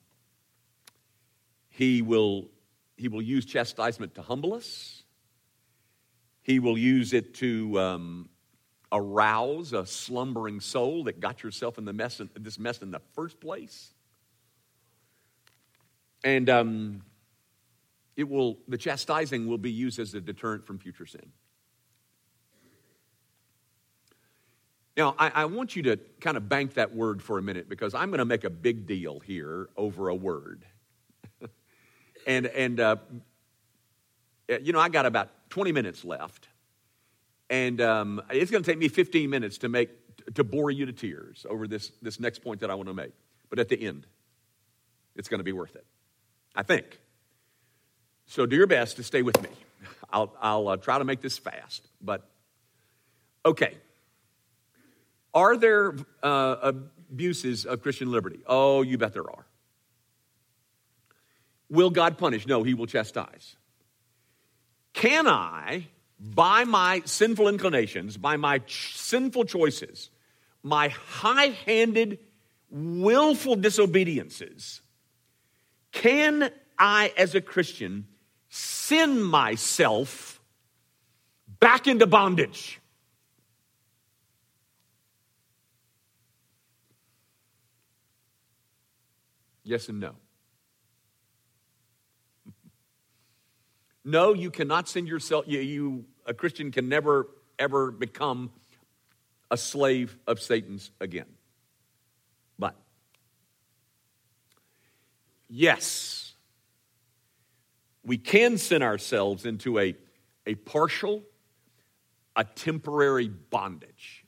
he, 1.71 2.03
will, 2.03 2.49
he 3.03 3.09
will 3.09 3.21
use 3.21 3.45
chastisement 3.45 4.15
to 4.15 4.23
humble 4.23 4.55
us. 4.55 5.03
He 6.43 6.61
will 6.61 6.79
use 6.79 7.13
it 7.13 7.35
to 7.35 7.81
um, 7.81 8.29
arouse 8.93 9.73
a 9.73 9.85
slumbering 9.85 10.61
soul 10.61 11.03
that 11.05 11.19
got 11.19 11.43
yourself 11.43 11.79
in 11.79 11.85
the 11.85 11.93
mess, 11.93 12.21
in, 12.21 12.31
this 12.39 12.61
mess 12.61 12.81
in 12.81 12.93
the 12.93 13.01
first 13.15 13.41
place. 13.41 13.93
And 16.23 16.49
um, 16.49 17.03
it 18.15 18.29
will, 18.29 18.59
the 18.69 18.79
chastising 18.79 19.49
will 19.49 19.59
be 19.59 19.73
used 19.73 19.99
as 19.99 20.15
a 20.15 20.21
deterrent 20.21 20.65
from 20.65 20.79
future 20.79 21.07
sin. 21.07 21.33
Now, 24.97 25.17
I, 25.19 25.31
I, 25.31 25.45
want 25.47 25.75
you 25.75 25.83
to 25.85 25.97
kind 26.21 26.37
of 26.37 26.49
bank 26.49 26.75
that 26.75 26.95
word 26.95 27.21
for 27.21 27.39
a 27.39 27.43
minute 27.43 27.69
because 27.69 27.95
I'm 27.95 28.11
going 28.11 28.19
to 28.19 28.25
make 28.25 28.45
a 28.45 28.51
big 28.51 28.87
deal 28.87 29.19
here 29.19 29.71
over 29.77 30.09
a 30.09 30.15
word. 30.15 30.67
And, 32.27 32.47
and 32.47 32.81
uh, 32.81 32.97
you 34.49 34.73
know, 34.73 34.81
I 34.81 34.89
got 34.89 35.07
about 35.07 35.29
20 35.51 35.73
minutes 35.73 36.05
left. 36.05 36.49
And 37.51 37.81
um, 37.81 38.23
it's 38.31 38.51
going 38.51 38.63
to 38.63 38.71
take 38.71 38.79
me 38.79 38.89
15 38.89 39.29
minutes 39.29 39.59
to 39.59 39.69
make 39.69 39.91
to 40.35 40.45
bore 40.45 40.71
you 40.71 40.87
to 40.87 40.93
tears 40.93 41.45
over 41.49 41.67
this, 41.67 41.91
this 42.01 42.21
next 42.21 42.41
point 42.41 42.61
that 42.61 42.71
I 42.71 42.75
want 42.75 42.89
to 42.89 42.95
make. 42.95 43.13
But 43.51 43.59
at 43.59 43.69
the 43.69 43.81
end, 43.81 44.07
it's 45.17 45.29
going 45.29 45.41
to 45.41 45.45
be 45.45 45.53
worth 45.53 45.75
it. 45.77 45.85
I 46.55 46.63
think. 46.63 46.99
So 48.27 48.47
do 48.47 48.57
your 48.57 48.67
best 48.67 48.97
to 48.97 49.03
stay 49.03 49.23
with 49.23 49.41
me. 49.43 49.49
I'll, 50.11 50.35
I'll 50.41 50.69
uh, 50.69 50.77
try 50.77 50.99
to 50.99 51.05
make 51.05 51.21
this 51.21 51.39
fast. 51.39 51.87
But, 52.01 52.29
okay. 53.45 53.77
Are 55.35 55.57
there 55.57 55.95
uh, 56.23 56.73
abuses 57.11 57.65
of 57.65 57.83
Christian 57.83 58.11
liberty? 58.11 58.41
Oh, 58.47 58.83
you 58.83 58.99
bet 58.99 59.13
there 59.13 59.31
are. 59.31 59.47
Will 61.73 61.89
God 61.89 62.19
punish? 62.19 62.47
No, 62.47 62.63
He 62.63 62.75
will 62.75 62.87
chastise. 62.87 63.57
Can 64.93 65.27
I, 65.27 65.89
by 66.21 66.65
my 66.65 67.01
sinful 67.07 67.49
inclinations, 67.49 68.19
by 68.19 68.37
my 68.37 68.59
ch- 68.59 68.99
sinful 68.99 69.47
choices, 69.47 70.11
my 70.63 70.89
high 70.89 71.57
handed, 71.65 72.19
willful 72.71 73.57
disobediences, 73.57 74.83
can 75.93 76.51
I, 76.79 77.15
as 77.17 77.35
a 77.35 77.41
Christian, 77.41 78.07
sin 78.51 79.23
myself 79.23 80.43
back 81.59 81.87
into 81.87 82.07
bondage? 82.07 82.81
Yes 89.65 89.89
and 89.89 90.01
no. 90.01 90.22
No, 94.05 94.35
you 94.35 94.51
cannot 94.51 94.89
send 94.89 95.09
yourself, 95.09 95.45
you, 95.47 95.61
you, 95.61 96.05
a 96.27 96.35
Christian 96.35 96.71
can 96.71 96.89
never, 96.89 97.29
ever 97.59 97.91
become 97.91 98.51
a 99.51 99.57
slave 99.57 100.17
of 100.27 100.41
Satan's 100.41 100.91
again. 101.01 101.27
But, 102.59 102.75
yes, 105.49 106.33
we 108.05 108.19
can 108.19 108.59
sin 108.59 108.83
ourselves 108.83 109.47
into 109.47 109.79
a, 109.79 109.95
a 110.47 110.55
partial, 110.57 111.23
a 112.35 112.45
temporary 112.45 113.29
bondage. 113.29 114.25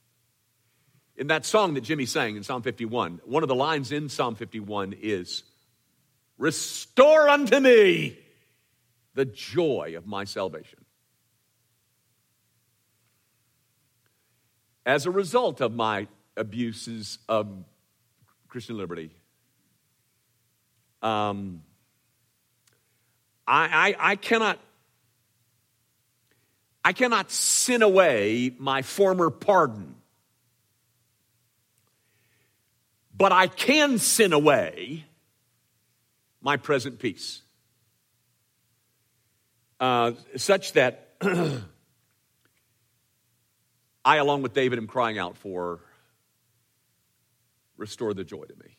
In 1.16 1.28
that 1.28 1.44
song 1.44 1.74
that 1.74 1.82
Jimmy 1.82 2.06
sang 2.06 2.36
in 2.36 2.42
Psalm 2.42 2.62
51, 2.62 3.20
one 3.24 3.42
of 3.42 3.48
the 3.48 3.54
lines 3.54 3.92
in 3.92 4.08
Psalm 4.08 4.34
51 4.34 4.94
is, 5.00 5.44
Restore 6.38 7.28
unto 7.28 7.60
me 7.60 8.18
the 9.14 9.24
joy 9.24 9.94
of 9.96 10.06
my 10.06 10.24
salvation. 10.24 10.84
As 14.86 15.06
a 15.06 15.10
result 15.10 15.60
of 15.60 15.72
my 15.72 16.08
abuses 16.36 17.18
of 17.28 17.64
Christian 18.48 18.76
liberty, 18.76 19.10
um, 21.00 21.62
I, 23.46 23.94
I, 23.98 24.12
I 24.12 24.16
cannot 24.16 24.58
I 26.86 26.92
cannot 26.92 27.30
sin 27.30 27.80
away 27.80 28.54
my 28.58 28.82
former 28.82 29.30
pardon. 29.30 29.94
but 33.16 33.32
I 33.32 33.46
can 33.46 33.98
sin 33.98 34.32
away 34.32 35.04
my 36.40 36.56
present 36.56 36.98
peace. 36.98 37.42
Uh, 39.80 40.12
such 40.36 40.72
that 40.72 41.16
I, 44.04 44.16
along 44.16 44.42
with 44.42 44.52
David, 44.54 44.78
am 44.78 44.86
crying 44.86 45.18
out 45.18 45.36
for 45.36 45.80
restore 47.76 48.14
the 48.14 48.24
joy 48.24 48.44
to 48.44 48.54
me. 48.54 48.76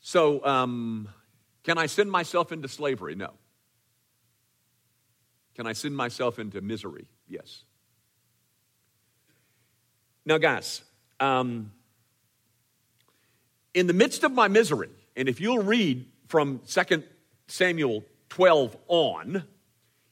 So, 0.00 0.44
um, 0.44 1.08
can 1.64 1.78
I 1.78 1.86
send 1.86 2.10
myself 2.10 2.52
into 2.52 2.68
slavery? 2.68 3.14
No. 3.14 3.32
Can 5.54 5.66
I 5.66 5.72
send 5.72 5.96
myself 5.96 6.38
into 6.38 6.60
misery? 6.60 7.08
Yes. 7.26 7.64
Now, 10.24 10.38
guys, 10.38 10.82
um, 11.20 11.72
in 13.74 13.86
the 13.86 13.92
midst 13.92 14.24
of 14.24 14.32
my 14.32 14.48
misery, 14.48 14.90
and 15.16 15.28
if 15.28 15.40
you'll 15.40 15.62
read 15.62 16.06
from 16.28 16.60
2 16.66 17.02
Samuel 17.48 18.04
12 18.28 18.76
on, 18.86 19.44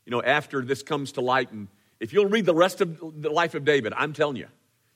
you 0.04 0.10
know, 0.10 0.22
after 0.22 0.62
this 0.62 0.82
comes 0.82 1.12
to 1.12 1.20
light 1.20 1.52
and, 1.52 1.68
If 2.00 2.12
you'll 2.12 2.26
read 2.26 2.46
the 2.46 2.54
rest 2.54 2.80
of 2.80 3.22
the 3.22 3.30
life 3.30 3.54
of 3.54 3.64
David, 3.64 3.92
I'm 3.96 4.12
telling 4.12 4.36
you, 4.36 4.48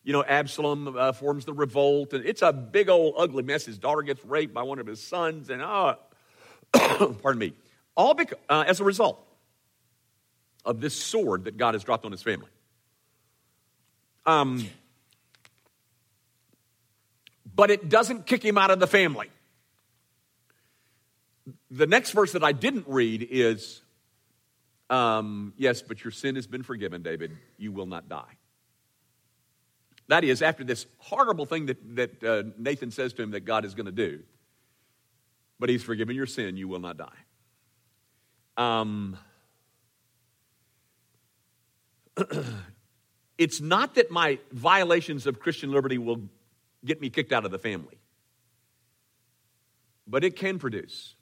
you 0.03 0.13
know, 0.13 0.25
Absalom 0.25 0.97
uh, 0.97 1.13
forms 1.13 1.45
the 1.45 1.53
revolt, 1.53 2.13
and 2.13 2.25
it's 2.25 2.43
a 2.43 2.53
big 2.53 2.89
old 2.89 3.15
ugly 3.17 3.43
mess. 3.43 3.67
His 3.67 3.79
daughter 3.79 4.03
gets 4.03 4.25
raped 4.25 4.55
by 4.55 4.63
one 4.63 4.79
of 4.79 4.87
his 4.87 5.03
sons, 5.03 5.51
and 5.51 5.63
oh, 5.63 5.97
pardon 6.73 7.39
me, 7.39 7.53
all 7.97 8.15
bec- 8.15 8.33
uh, 8.49 8.65
as 8.67 8.81
a 8.81 8.85
result 8.85 9.25
of 10.65 10.81
this 10.81 10.95
sword 10.95 11.45
that 11.45 11.57
God 11.57 11.75
has 11.75 11.85
dropped 11.85 12.05
on 12.05 12.13
his 12.13 12.23
family. 12.23 12.49
Um, 14.27 14.67
but 17.55 17.71
it 17.71 17.89
doesn't 17.89 18.27
kick 18.27 18.45
him 18.45 18.57
out 18.59 18.71
of 18.71 18.81
the 18.81 18.87
family. 18.87 19.31
The 21.71 21.87
next 21.87 22.11
verse 22.11 22.33
that 22.33 22.43
I 22.43 22.53
didn't 22.53 22.87
read 22.89 23.27
is 23.31 23.83
um, 24.91 25.55
Yes, 25.57 25.83
but 25.83 26.05
your 26.05 26.11
sin 26.11 26.35
has 26.35 26.47
been 26.47 26.63
forgiven, 26.63 27.03
David. 27.03 27.37
You 27.57 27.73
will 27.73 27.87
not 27.87 28.09
die. 28.09 28.37
That 30.09 30.25
is, 30.25 30.43
after 30.43 30.65
this 30.65 30.87
horrible 30.99 31.47
thing 31.47 31.67
that, 31.67 31.97
that 31.97 32.25
uh, 32.25 32.43
Nathan 32.59 32.91
says 32.91 33.13
to 33.13 33.23
him 33.23 33.31
that 33.31 33.45
God 33.45 33.65
is 33.65 33.75
going 33.77 33.87
to 33.87 33.93
do, 33.93 34.21
but 35.61 35.69
he's 35.69 35.85
forgiven 35.85 36.17
your 36.17 36.27
sin, 36.27 36.57
you 36.57 36.67
will 36.67 36.81
not 36.81 36.97
die. 36.97 37.07
Um, 38.57 39.17
it's 43.39 43.61
not 43.61 43.95
that 43.95 44.11
my 44.11 44.41
violations 44.51 45.29
of 45.29 45.39
Christian 45.39 45.71
liberty 45.71 45.99
will 45.99 46.23
get 46.85 47.01
me 47.01 47.09
kicked 47.09 47.33
out 47.33 47.45
of 47.45 47.53
the 47.53 47.59
family, 47.61 48.01
but 50.09 50.25
it 50.25 50.35
can 50.35 50.59
produce 50.59 51.15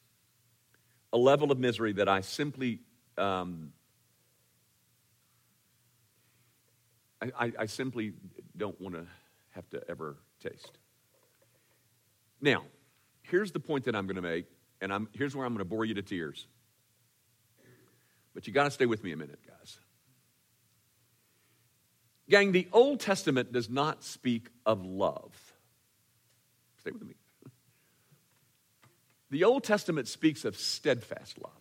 a 1.12 1.16
level 1.16 1.50
of 1.50 1.58
misery 1.58 1.92
that 1.94 2.08
I 2.08 2.20
simply 2.20 2.80
um, 3.16 3.72
I, 7.20 7.52
I, 7.58 7.66
simply 7.66 8.12
don't 8.56 8.80
want 8.80 8.94
to 8.94 9.04
have 9.50 9.68
to 9.70 9.82
ever 9.88 10.16
taste. 10.40 10.78
Now, 12.40 12.62
here's 13.22 13.50
the 13.50 13.58
point 13.58 13.84
that 13.86 13.96
I'm 13.96 14.06
going 14.06 14.16
to 14.16 14.22
make, 14.22 14.46
and 14.80 14.92
I'm, 14.92 15.08
here's 15.12 15.34
where 15.34 15.44
I'm 15.44 15.52
going 15.52 15.58
to 15.58 15.68
bore 15.68 15.84
you 15.84 15.94
to 15.94 16.02
tears. 16.02 16.46
But 18.34 18.46
you 18.46 18.52
got 18.52 18.64
to 18.64 18.70
stay 18.70 18.86
with 18.86 19.02
me 19.02 19.10
a 19.10 19.16
minute, 19.16 19.40
guys. 19.46 19.78
Gang, 22.30 22.52
the 22.52 22.68
Old 22.72 23.00
Testament 23.00 23.52
does 23.52 23.68
not 23.68 24.04
speak 24.04 24.48
of 24.64 24.84
love. 24.84 25.34
Stay 26.78 26.92
with 26.92 27.04
me. 27.04 27.14
The 29.30 29.44
Old 29.44 29.64
Testament 29.64 30.08
speaks 30.08 30.44
of 30.44 30.56
steadfast 30.56 31.38
love. 31.42 31.52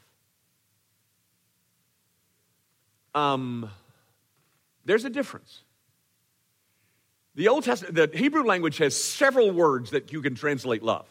Um, 3.14 3.70
there's 4.86 5.06
a 5.06 5.10
difference. 5.10 5.64
The 7.36 7.50
Old 7.50 7.64
Testament, 7.64 7.96
the 7.96 8.18
Hebrew 8.18 8.44
language 8.44 8.78
has 8.78 9.02
several 9.02 9.52
words 9.52 9.92
that 9.92 10.12
you 10.14 10.22
can 10.22 10.36
translate 10.36 10.82
love, 10.82 11.08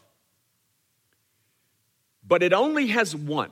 but 2.27 2.43
it 2.43 2.53
only 2.53 2.89
has 2.89 3.15
one. 3.15 3.51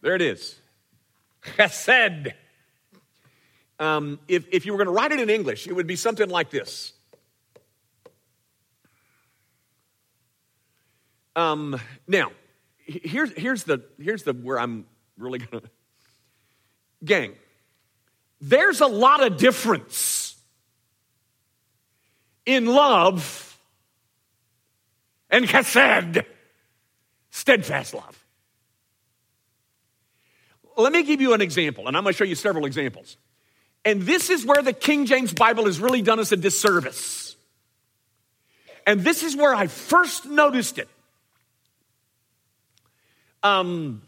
There 0.00 0.14
it 0.14 0.22
is. 0.22 0.58
Chesed. 1.42 2.32
Um, 3.80 4.20
if, 4.28 4.44
if 4.52 4.66
you 4.66 4.72
were 4.72 4.78
going 4.78 4.88
to 4.88 4.92
write 4.92 5.10
it 5.10 5.20
in 5.20 5.30
English, 5.30 5.66
it 5.66 5.72
would 5.72 5.86
be 5.86 5.96
something 5.96 6.28
like 6.28 6.50
this. 6.50 6.92
Um, 11.34 11.80
now, 12.06 12.32
here's, 12.76 13.32
here's, 13.32 13.64
the, 13.64 13.82
here's 13.98 14.22
the 14.22 14.34
where 14.34 14.60
I'm 14.60 14.84
really 15.16 15.38
going 15.38 15.62
to. 15.62 15.70
Gang, 17.02 17.32
there's 18.40 18.82
a 18.82 18.86
lot 18.86 19.26
of 19.26 19.38
difference 19.38 20.36
in 22.44 22.66
love 22.66 23.58
and 25.30 25.46
chesed, 25.46 26.22
steadfast 27.30 27.94
love. 27.94 28.22
Let 30.76 30.92
me 30.92 31.02
give 31.02 31.22
you 31.22 31.32
an 31.32 31.40
example, 31.40 31.88
and 31.88 31.96
I'm 31.96 32.02
going 32.02 32.12
to 32.12 32.18
show 32.18 32.24
you 32.24 32.34
several 32.34 32.66
examples. 32.66 33.16
And 33.84 34.02
this 34.02 34.30
is 34.30 34.44
where 34.44 34.62
the 34.62 34.72
King 34.72 35.06
James 35.06 35.32
Bible 35.32 35.64
has 35.64 35.80
really 35.80 36.02
done 36.02 36.20
us 36.20 36.32
a 36.32 36.36
disservice. 36.36 37.36
And 38.86 39.02
this 39.02 39.22
is 39.22 39.36
where 39.36 39.54
I 39.54 39.66
first 39.66 40.26
noticed 40.26 40.78
it. 40.78 40.88
Um, 43.42 44.02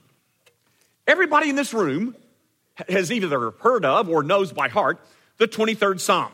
everybody 1.06 1.48
in 1.48 1.56
this 1.56 1.72
room 1.72 2.14
has 2.88 3.10
either 3.10 3.50
heard 3.50 3.84
of 3.84 4.08
or 4.08 4.22
knows 4.22 4.52
by 4.52 4.68
heart 4.68 5.00
the 5.38 5.48
23rd 5.48 6.00
Psalm. 6.00 6.32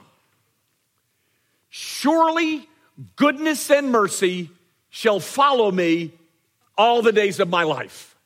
Surely 1.70 2.68
goodness 3.16 3.70
and 3.70 3.92
mercy 3.92 4.51
shall 4.90 5.20
follow 5.20 5.70
me 5.70 6.12
all 6.77 7.03
the 7.03 7.12
days 7.12 7.40
of 7.40 7.48
my 7.48 7.62
life. 7.62 8.16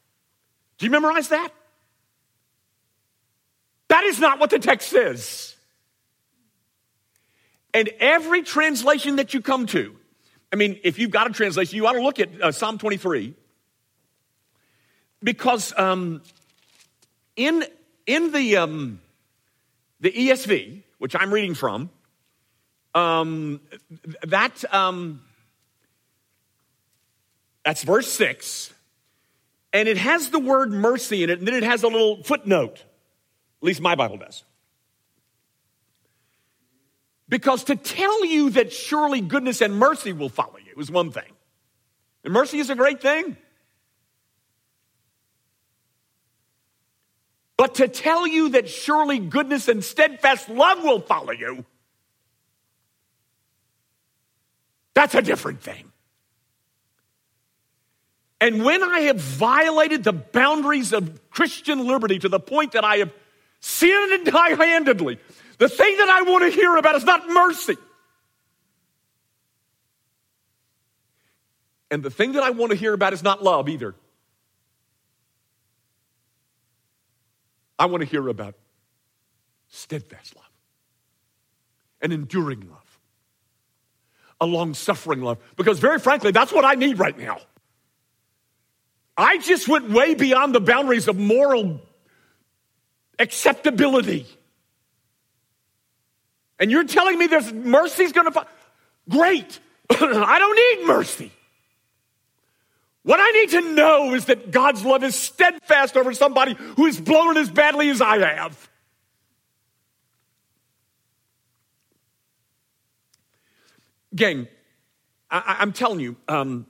Do 0.78 0.86
you 0.86 0.90
memorize 0.90 1.28
that? 1.28 1.52
That 3.92 4.04
is 4.04 4.18
not 4.18 4.40
what 4.40 4.48
the 4.48 4.58
text 4.58 4.88
says. 4.88 5.54
And 7.74 7.90
every 8.00 8.42
translation 8.42 9.16
that 9.16 9.34
you 9.34 9.42
come 9.42 9.66
to, 9.66 9.94
I 10.50 10.56
mean, 10.56 10.80
if 10.82 10.98
you've 10.98 11.10
got 11.10 11.26
a 11.26 11.30
translation, 11.34 11.76
you 11.76 11.86
ought 11.86 11.92
to 11.92 12.02
look 12.02 12.18
at 12.18 12.40
uh, 12.40 12.52
Psalm 12.52 12.78
23 12.78 13.34
because 15.22 15.74
um, 15.76 16.22
in, 17.36 17.66
in 18.06 18.32
the, 18.32 18.56
um, 18.56 19.02
the 20.00 20.10
ESV, 20.10 20.84
which 20.96 21.14
I'm 21.14 21.30
reading 21.30 21.52
from, 21.52 21.90
um, 22.94 23.60
that, 24.22 24.64
um, 24.72 25.20
that's 27.62 27.82
verse 27.82 28.10
6, 28.10 28.72
and 29.74 29.86
it 29.86 29.98
has 29.98 30.30
the 30.30 30.38
word 30.38 30.72
mercy 30.72 31.24
in 31.24 31.28
it, 31.28 31.40
and 31.40 31.46
then 31.46 31.56
it 31.56 31.62
has 31.62 31.82
a 31.82 31.88
little 31.88 32.22
footnote. 32.22 32.82
At 33.62 33.66
least 33.66 33.80
my 33.80 33.94
Bible 33.94 34.16
does. 34.16 34.42
Because 37.28 37.64
to 37.64 37.76
tell 37.76 38.26
you 38.26 38.50
that 38.50 38.72
surely 38.72 39.20
goodness 39.20 39.60
and 39.60 39.76
mercy 39.76 40.12
will 40.12 40.28
follow 40.28 40.58
you 40.58 40.80
is 40.82 40.90
one 40.90 41.12
thing. 41.12 41.30
And 42.24 42.32
mercy 42.32 42.58
is 42.58 42.70
a 42.70 42.74
great 42.74 43.00
thing. 43.00 43.36
But 47.56 47.76
to 47.76 47.86
tell 47.86 48.26
you 48.26 48.48
that 48.50 48.68
surely 48.68 49.20
goodness 49.20 49.68
and 49.68 49.84
steadfast 49.84 50.48
love 50.48 50.82
will 50.82 51.00
follow 51.00 51.30
you, 51.30 51.64
that's 54.92 55.14
a 55.14 55.22
different 55.22 55.62
thing. 55.62 55.92
And 58.40 58.64
when 58.64 58.82
I 58.82 59.02
have 59.02 59.20
violated 59.20 60.02
the 60.02 60.12
boundaries 60.12 60.92
of 60.92 61.30
Christian 61.30 61.86
liberty 61.86 62.18
to 62.18 62.28
the 62.28 62.40
point 62.40 62.72
that 62.72 62.84
I 62.84 62.96
have 62.96 63.12
sinned 63.62 64.28
high 64.28 64.50
handedly. 64.50 65.18
The 65.58 65.68
thing 65.68 65.96
that 65.96 66.08
I 66.08 66.22
want 66.22 66.42
to 66.44 66.50
hear 66.50 66.76
about 66.76 66.96
is 66.96 67.04
not 67.04 67.28
mercy. 67.28 67.76
And 71.90 72.02
the 72.02 72.10
thing 72.10 72.32
that 72.32 72.42
I 72.42 72.50
want 72.50 72.72
to 72.72 72.76
hear 72.76 72.92
about 72.92 73.12
is 73.12 73.22
not 73.22 73.42
love 73.42 73.68
either. 73.68 73.94
I 77.78 77.86
want 77.86 78.02
to 78.02 78.06
hear 78.06 78.26
about 78.28 78.54
steadfast 79.68 80.36
love, 80.36 80.50
an 82.00 82.12
enduring 82.12 82.68
love, 82.68 82.98
a 84.40 84.46
long 84.46 84.74
suffering 84.74 85.22
love. 85.22 85.38
Because, 85.56 85.78
very 85.78 85.98
frankly, 85.98 86.32
that's 86.32 86.52
what 86.52 86.64
I 86.64 86.74
need 86.74 86.98
right 86.98 87.16
now. 87.16 87.38
I 89.16 89.38
just 89.38 89.68
went 89.68 89.90
way 89.90 90.14
beyond 90.14 90.54
the 90.54 90.60
boundaries 90.60 91.08
of 91.08 91.16
moral 91.18 91.80
acceptability. 93.22 94.26
And 96.58 96.70
you're 96.70 96.84
telling 96.84 97.18
me 97.18 97.26
there's 97.26 97.52
mercy's 97.52 98.12
gonna 98.12 98.30
find. 98.30 98.46
Great. 99.08 99.58
I 99.90 100.38
don't 100.38 100.56
need 100.56 100.86
mercy. 100.86 101.32
What 103.04 103.18
I 103.20 103.30
need 103.32 103.50
to 103.50 103.74
know 103.74 104.14
is 104.14 104.26
that 104.26 104.50
God's 104.50 104.84
love 104.84 105.02
is 105.02 105.16
steadfast 105.16 105.96
over 105.96 106.12
somebody 106.12 106.54
who 106.54 106.86
is 106.86 107.00
blown 107.00 107.36
as 107.36 107.50
badly 107.50 107.90
as 107.90 108.00
I 108.00 108.18
have. 108.18 108.70
Gang, 114.14 114.46
I, 115.30 115.56
am 115.60 115.72
telling 115.72 115.98
you, 115.98 116.16
um, 116.28 116.66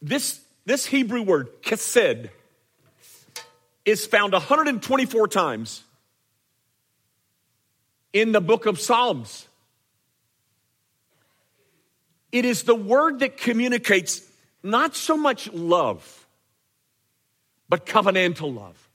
this, 0.00 0.40
this 0.64 0.86
Hebrew 0.86 1.22
word, 1.22 1.62
chesed, 1.62 2.30
is 3.84 4.06
found 4.06 4.32
124 4.32 5.28
times 5.28 5.82
in 8.12 8.32
the 8.32 8.40
book 8.40 8.66
of 8.66 8.78
Psalms. 8.78 9.48
It 12.30 12.44
is 12.44 12.62
the 12.62 12.74
word 12.74 13.20
that 13.20 13.36
communicates 13.36 14.22
not 14.62 14.94
so 14.94 15.16
much 15.16 15.52
love, 15.52 16.26
but 17.68 17.84
covenantal 17.84 18.54
love. 18.54 18.88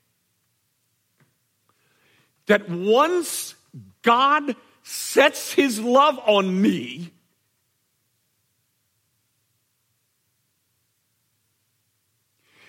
That 2.47 2.69
once 2.69 3.55
God 4.01 4.55
sets 4.83 5.51
his 5.51 5.79
love 5.79 6.17
on 6.25 6.61
me, 6.61 7.11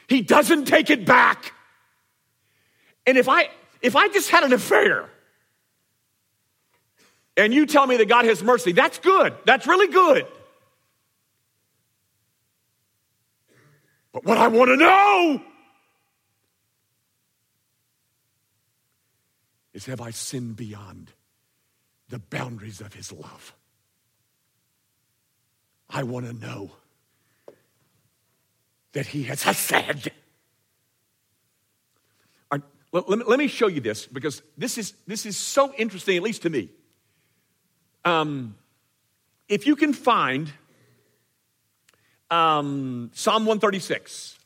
he 0.08 0.20
doesn't 0.20 0.64
take 0.64 0.90
it 0.90 1.06
back. 1.06 1.52
And 3.08 3.16
if 3.16 3.26
I 3.26 3.48
if 3.80 3.96
I 3.96 4.08
just 4.08 4.28
had 4.28 4.44
an 4.44 4.52
affair 4.52 5.08
and 7.38 7.54
you 7.54 7.64
tell 7.64 7.86
me 7.86 7.96
that 7.96 8.06
God 8.06 8.26
has 8.26 8.42
mercy, 8.42 8.72
that's 8.72 8.98
good. 8.98 9.34
That's 9.46 9.66
really 9.66 9.88
good. 9.90 10.26
But 14.12 14.26
what 14.26 14.36
I 14.36 14.48
want 14.48 14.68
to 14.68 14.76
know 14.76 15.42
is 19.72 19.86
have 19.86 20.02
I 20.02 20.10
sinned 20.10 20.56
beyond 20.56 21.10
the 22.10 22.18
boundaries 22.18 22.82
of 22.82 22.92
his 22.92 23.10
love? 23.10 23.54
I 25.88 26.02
want 26.02 26.26
to 26.26 26.34
know 26.34 26.72
that 28.92 29.06
he 29.06 29.22
has 29.22 29.40
said. 29.40 30.12
Let, 32.92 33.08
let, 33.08 33.28
let, 33.28 33.38
me 33.38 33.48
show 33.48 33.66
you 33.66 33.80
this 33.80 34.06
because 34.06 34.42
this 34.56 34.78
is, 34.78 34.94
this 35.06 35.26
is 35.26 35.36
so 35.36 35.72
interesting, 35.74 36.16
at 36.16 36.22
least 36.22 36.42
to 36.42 36.50
me. 36.50 36.70
Um, 38.04 38.56
if 39.48 39.66
you 39.66 39.76
can 39.76 39.92
find 39.92 40.50
um, 42.30 43.10
Psalm 43.14 43.44
136, 43.44 44.38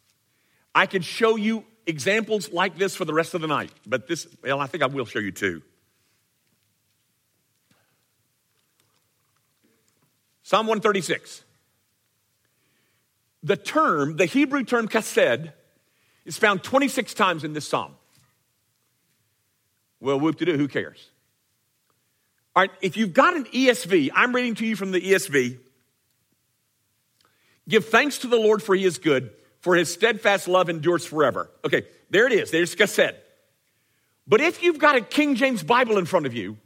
I 0.75 0.87
could 0.87 1.05
show 1.05 1.37
you 1.37 1.65
examples 1.87 2.53
like 2.53 2.77
this 2.77 2.97
for 2.97 3.05
the 3.05 3.15
rest 3.15 3.35
of 3.35 3.41
the 3.41 3.47
night, 3.47 3.73
but 3.87 4.09
this, 4.09 4.27
well, 4.43 4.61
I 4.61 4.67
think 4.67 4.83
I 4.83 4.87
will 4.87 5.05
show 5.05 5.19
you 5.19 5.33
two. 5.33 5.63
Psalm 10.43 10.67
136. 10.67 11.45
The 13.45 13.57
term, 13.57 14.17
the 14.17 14.27
Hebrew 14.27 14.65
term 14.65 14.89
chesed, 14.89 15.53
is 16.25 16.39
found 16.39 16.63
26 16.63 17.15
times 17.15 17.43
in 17.43 17.53
this 17.53 17.67
psalm. 17.67 17.95
Well, 20.03 20.19
whoop 20.19 20.37
de 20.37 20.45
doo, 20.47 20.57
who 20.59 20.67
cares? 20.67 21.11
All 22.57 22.63
right, 22.65 22.73
if 22.83 22.97
you've 22.97 23.15
got 23.15 23.37
an 23.37 23.45
ESV, 23.45 24.11
I'm 24.13 24.35
reading 24.35 24.57
to 24.57 24.67
you 24.67 24.75
from 24.75 24.91
the 24.91 25.01
ESV. 25.01 25.59
Give 27.69 27.87
thanks 27.87 28.19
to 28.19 28.27
the 28.27 28.37
Lord 28.37 28.65
for 28.65 28.75
he 28.75 28.85
is 28.85 28.99
good, 28.99 29.31
for 29.61 29.77
his 29.77 29.93
steadfast 29.93 30.49
love 30.49 30.69
endures 30.69 31.07
forever. 31.07 31.49
Okay, 31.65 31.85
there 32.11 32.27
it 32.27 32.33
is. 32.33 32.51
There's 32.51 32.75
chesed. 32.75 33.15
But 34.27 34.41
if 34.41 34.61
you've 34.65 34.81
got 34.81 34.97
a 34.97 35.01
King 35.01 35.37
James 35.37 35.63
Bible 35.63 35.97
in 35.99 36.05
front 36.05 36.27
of 36.27 36.35
you, 36.35 36.57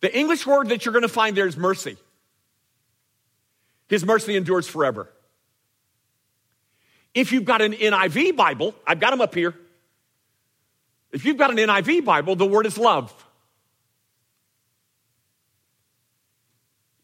the 0.00 0.18
English 0.18 0.46
word 0.46 0.70
that 0.70 0.86
you're 0.86 0.92
going 0.92 1.02
to 1.02 1.08
find 1.08 1.36
there 1.36 1.46
is 1.46 1.58
mercy. 1.58 1.98
His 3.88 4.02
mercy 4.02 4.34
endures 4.34 4.66
forever. 4.66 5.10
If 7.12 7.32
you've 7.32 7.44
got 7.44 7.60
an 7.60 7.74
NIV 7.74 8.34
Bible, 8.34 8.74
I've 8.86 8.98
got 8.98 9.10
them 9.10 9.20
up 9.20 9.34
here. 9.34 9.54
If 11.12 11.24
you've 11.24 11.36
got 11.36 11.50
an 11.50 11.56
NIV 11.56 12.04
Bible, 12.04 12.36
the 12.36 12.46
word 12.46 12.66
is 12.66 12.78
love. 12.78 13.12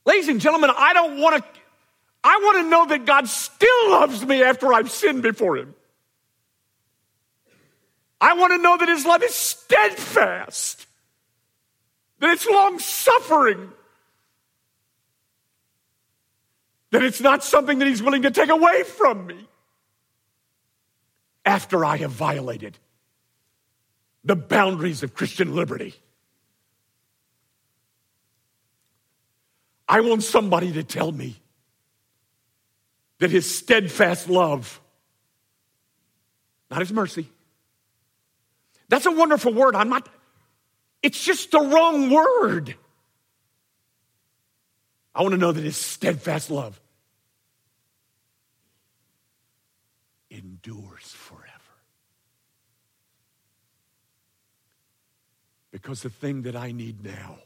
Ladies 0.05 0.29
and 0.29 0.40
gentlemen, 0.40 0.71
I 0.77 0.92
don't 0.92 1.21
want 1.21 1.42
to, 1.42 1.61
I 2.23 2.38
want 2.42 2.59
to 2.59 2.71
know 2.71 2.87
that 2.87 3.05
God 3.05 3.29
still 3.29 3.90
loves 3.90 4.25
me 4.25 4.42
after 4.42 4.73
I've 4.73 4.90
sinned 4.90 5.23
before 5.23 5.57
Him. 5.57 5.75
I 8.21 8.35
want 8.35 8.53
to 8.53 8.59
know 8.59 8.77
that 8.77 8.88
His 8.88 9.05
love 9.05 9.23
is 9.25 9.35
steadfast, 9.35 10.87
that 12.21 12.31
it's 12.31 12.47
long 12.47 12.79
suffering, 12.79 13.73
that 16.92 17.03
it's 17.03 17.21
not 17.21 17.42
something 17.42 17.81
that 17.81 17.88
He's 17.88 18.03
willing 18.03 18.23
to 18.23 18.31
take 18.31 18.51
away 18.51 18.85
from 18.85 19.27
me 19.27 19.49
after 21.45 21.85
I 21.85 21.97
have 21.97 22.12
violated 22.12 22.79
the 24.27 24.37
boundaries 24.37 25.05
of 25.05 25.15
Christian 25.15 25.55
liberty. 25.55 25.95
I 29.89 30.01
want 30.01 30.25
somebody 30.25 30.73
to 30.73 30.83
tell 30.83 31.12
me 31.12 31.37
that 33.21 33.31
his 33.31 33.53
steadfast 33.53 34.29
love, 34.29 34.81
not 36.71 36.81
his 36.81 36.93
mercy, 36.93 37.29
that's 38.89 39.07
a 39.07 39.12
wonderful 39.12 39.55
word. 39.55 39.77
I'm 39.77 39.89
not, 39.89 40.09
it's 41.05 41.23
just 41.23 41.53
the 41.53 41.61
wrong 41.61 42.11
word. 42.11 42.75
I 45.15 45.23
want 45.23 45.33
to 45.33 45.39
know 45.39 45.53
that 45.53 45.62
his 45.62 45.77
steadfast 45.77 46.51
love 46.51 46.81
endures 50.31 51.05
Because 55.77 56.01
the 56.01 56.09
thing 56.09 56.41
that 56.45 56.57
I 56.57 56.73
need 56.73 57.05
now 57.05 57.37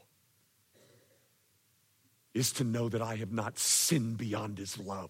is 2.33 2.53
to 2.53 2.63
know 2.63 2.87
that 2.87 3.01
I 3.01 3.17
have 3.17 3.33
not 3.33 3.59
sinned 3.59 4.17
beyond 4.17 4.57
his 4.57 4.77
love. 4.77 5.09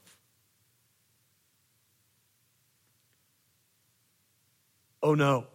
Oh 5.03 5.13
no. 5.13 5.45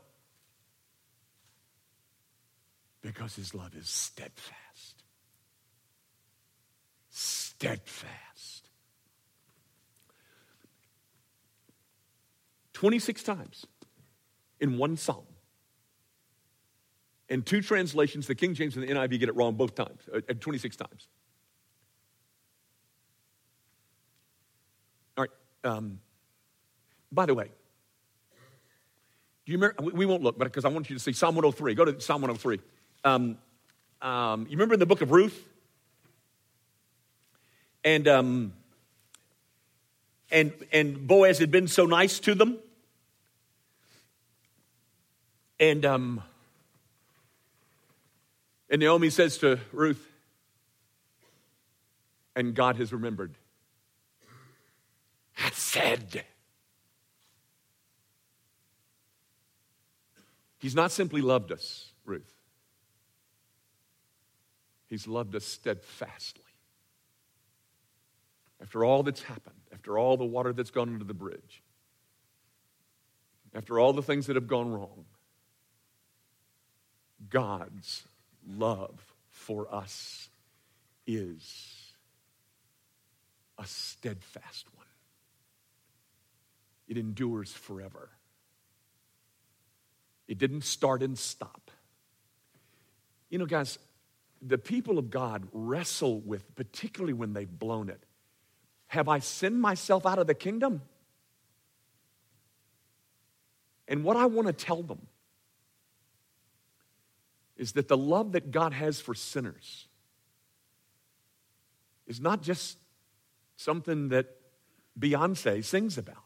Because 3.02 3.34
his 3.34 3.52
love 3.52 3.74
is 3.74 3.88
steadfast. 3.88 5.02
Steadfast. 7.10 8.70
26 12.74 13.24
times 13.24 13.66
in 14.60 14.78
one 14.78 14.96
psalm. 14.96 15.26
In 17.28 17.42
two 17.42 17.60
translations, 17.60 18.26
the 18.26 18.34
King 18.34 18.54
James 18.54 18.76
and 18.76 18.86
the 18.86 18.92
NIV 18.92 19.18
get 19.18 19.28
it 19.28 19.34
wrong 19.34 19.54
both 19.54 19.74
times, 19.74 20.00
uh, 20.12 20.20
26 20.38 20.76
times. 20.76 21.08
All 25.16 25.24
right. 25.24 25.30
Um, 25.64 26.00
by 27.10 27.26
the 27.26 27.34
way, 27.34 27.50
do 29.44 29.52
you 29.52 29.58
remember? 29.58 29.96
We 29.96 30.06
won't 30.06 30.22
look, 30.22 30.38
but 30.38 30.44
because 30.44 30.64
I 30.64 30.68
want 30.68 30.90
you 30.90 30.96
to 30.96 31.00
see 31.00 31.12
Psalm 31.12 31.34
103. 31.34 31.74
Go 31.74 31.84
to 31.84 32.00
Psalm 32.00 32.20
103. 32.22 32.60
Um, 33.04 33.38
um, 34.02 34.42
you 34.42 34.56
remember 34.56 34.74
in 34.74 34.80
the 34.80 34.86
book 34.86 35.02
of 35.02 35.10
Ruth? 35.10 35.44
And, 37.84 38.08
um, 38.08 38.52
and, 40.30 40.52
and 40.72 41.06
Boaz 41.06 41.38
had 41.38 41.52
been 41.52 41.68
so 41.68 41.86
nice 41.86 42.18
to 42.20 42.34
them. 42.34 42.58
And 45.60 45.86
um, 45.86 46.22
and 48.68 48.80
Naomi 48.80 49.10
says 49.10 49.38
to 49.38 49.58
Ruth, 49.72 50.06
and 52.34 52.54
God 52.54 52.76
has 52.76 52.92
remembered. 52.92 53.36
Said. 55.52 56.24
He's 60.58 60.74
not 60.74 60.92
simply 60.92 61.20
loved 61.20 61.52
us, 61.52 61.92
Ruth. 62.04 62.32
He's 64.88 65.06
loved 65.06 65.34
us 65.34 65.44
steadfastly. 65.44 66.44
After 68.60 68.84
all 68.84 69.02
that's 69.02 69.22
happened, 69.22 69.60
after 69.72 69.98
all 69.98 70.16
the 70.16 70.24
water 70.24 70.52
that's 70.52 70.70
gone 70.70 70.88
under 70.88 71.04
the 71.04 71.14
bridge, 71.14 71.62
after 73.54 73.78
all 73.78 73.92
the 73.92 74.02
things 74.02 74.26
that 74.26 74.36
have 74.36 74.46
gone 74.46 74.70
wrong, 74.70 75.04
God's 77.28 78.04
love 78.46 79.14
for 79.30 79.72
us 79.74 80.28
is 81.06 81.92
a 83.58 83.66
steadfast 83.66 84.66
one. 84.74 84.86
It 86.88 86.98
endures 86.98 87.52
forever. 87.52 88.10
It 90.28 90.38
didn't 90.38 90.64
start 90.64 91.02
and 91.02 91.18
stop. 91.18 91.70
You 93.30 93.38
know, 93.38 93.46
guys, 93.46 93.78
the 94.42 94.58
people 94.58 94.98
of 94.98 95.10
God 95.10 95.46
wrestle 95.52 96.20
with, 96.20 96.54
particularly 96.54 97.12
when 97.12 97.32
they've 97.32 97.50
blown 97.50 97.88
it, 97.88 98.02
have 98.88 99.08
I 99.08 99.18
sinned 99.18 99.60
myself 99.60 100.06
out 100.06 100.18
of 100.18 100.26
the 100.26 100.34
kingdom? 100.34 100.82
And 103.88 104.04
what 104.04 104.16
I 104.16 104.26
want 104.26 104.46
to 104.46 104.52
tell 104.52 104.82
them 104.82 105.06
is 107.56 107.72
that 107.72 107.88
the 107.88 107.96
love 107.96 108.32
that 108.32 108.50
God 108.50 108.72
has 108.72 109.00
for 109.00 109.14
sinners 109.14 109.86
is 112.06 112.20
not 112.20 112.42
just 112.42 112.78
something 113.56 114.10
that 114.10 114.26
Beyonce 114.98 115.64
sings 115.64 115.98
about. 115.98 116.24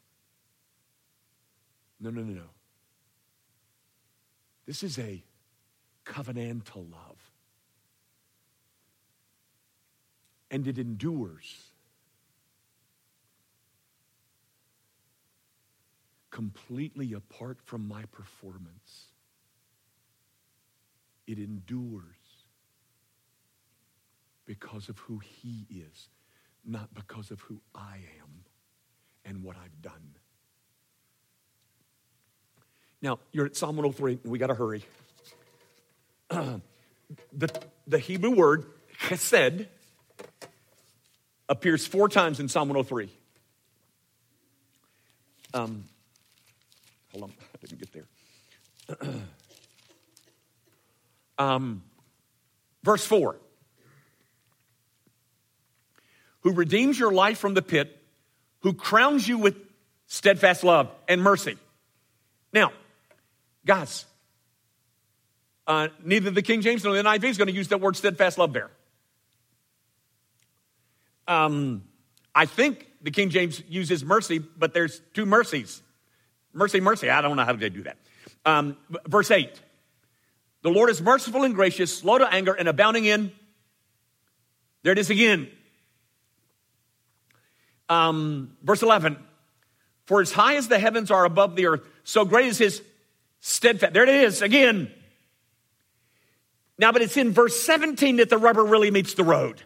No, 2.00 2.10
no, 2.10 2.22
no, 2.22 2.34
no. 2.34 2.48
This 4.66 4.82
is 4.82 4.98
a 4.98 5.22
covenantal 6.04 6.90
love. 6.90 7.30
And 10.50 10.66
it 10.66 10.78
endures. 10.78 11.64
Completely 16.30 17.12
apart 17.12 17.58
from 17.64 17.86
my 17.86 18.04
performance. 18.06 19.09
It 21.30 21.38
endures 21.38 22.02
because 24.46 24.88
of 24.88 24.98
who 24.98 25.20
He 25.20 25.64
is, 25.70 26.08
not 26.64 26.92
because 26.92 27.30
of 27.30 27.38
who 27.42 27.60
I 27.72 27.98
am 28.20 28.44
and 29.24 29.44
what 29.44 29.56
I've 29.56 29.80
done. 29.80 30.16
Now, 33.00 33.20
you're 33.30 33.46
at 33.46 33.56
Psalm 33.56 33.76
103, 33.76 34.18
and 34.24 34.32
we 34.32 34.40
got 34.40 34.48
to 34.48 34.54
hurry. 34.54 34.84
the, 36.30 36.60
the 37.86 37.98
Hebrew 38.00 38.30
word 38.30 38.66
chesed 39.00 39.68
appears 41.48 41.86
four 41.86 42.08
times 42.08 42.40
in 42.40 42.48
Psalm 42.48 42.70
103. 42.70 43.08
Um, 45.54 45.84
hold 47.12 47.22
on, 47.22 47.32
I 47.54 47.66
didn't 47.66 47.78
get 47.78 47.92
there. 47.92 49.12
um, 51.40 51.82
verse 52.84 53.04
4 53.04 53.36
Who 56.42 56.52
redeems 56.52 56.98
your 56.98 57.12
life 57.12 57.38
from 57.38 57.54
the 57.54 57.62
pit, 57.62 58.00
who 58.60 58.74
crowns 58.74 59.26
you 59.26 59.38
with 59.38 59.56
steadfast 60.06 60.62
love 60.62 60.88
and 61.08 61.22
mercy. 61.22 61.56
Now, 62.52 62.72
Guys, 63.66 64.06
uh, 65.66 65.88
neither 66.02 66.30
the 66.30 66.42
King 66.42 66.62
James 66.62 66.82
nor 66.82 66.94
the 66.94 67.02
NIV 67.02 67.24
is 67.24 67.38
going 67.38 67.48
to 67.48 67.54
use 67.54 67.68
that 67.68 67.80
word 67.80 67.96
steadfast 67.96 68.38
love 68.38 68.52
there. 68.52 68.70
Um, 71.28 71.84
I 72.34 72.46
think 72.46 72.86
the 73.02 73.10
King 73.10 73.30
James 73.30 73.62
uses 73.68 74.04
mercy, 74.04 74.38
but 74.38 74.72
there's 74.72 75.00
two 75.14 75.26
mercies. 75.26 75.82
Mercy, 76.52 76.80
mercy. 76.80 77.10
I 77.10 77.20
don't 77.20 77.36
know 77.36 77.44
how 77.44 77.52
they 77.52 77.68
do 77.68 77.82
that. 77.84 77.98
Um, 78.44 78.76
verse 79.06 79.30
8 79.30 79.48
The 80.62 80.70
Lord 80.70 80.90
is 80.90 81.00
merciful 81.00 81.44
and 81.44 81.54
gracious, 81.54 81.96
slow 81.96 82.18
to 82.18 82.32
anger, 82.32 82.52
and 82.52 82.68
abounding 82.68 83.04
in. 83.04 83.32
There 84.82 84.92
it 84.92 84.98
is 84.98 85.10
again. 85.10 85.48
Um, 87.88 88.56
verse 88.62 88.82
11 88.82 89.16
For 90.04 90.20
as 90.20 90.32
high 90.32 90.56
as 90.56 90.68
the 90.68 90.78
heavens 90.78 91.10
are 91.10 91.24
above 91.24 91.56
the 91.56 91.66
earth, 91.66 91.80
so 92.04 92.24
great 92.24 92.46
is 92.46 92.58
his 92.58 92.82
Steadfast. 93.40 93.94
There 93.94 94.02
it 94.02 94.08
is 94.08 94.42
again. 94.42 94.92
Now, 96.78 96.92
but 96.92 97.02
it's 97.02 97.16
in 97.16 97.32
verse 97.32 97.60
17 97.60 98.16
that 98.16 98.28
the 98.28 98.38
rubber 98.38 98.64
really 98.64 98.90
meets 98.90 99.14
the 99.14 99.24
road. 99.24 99.62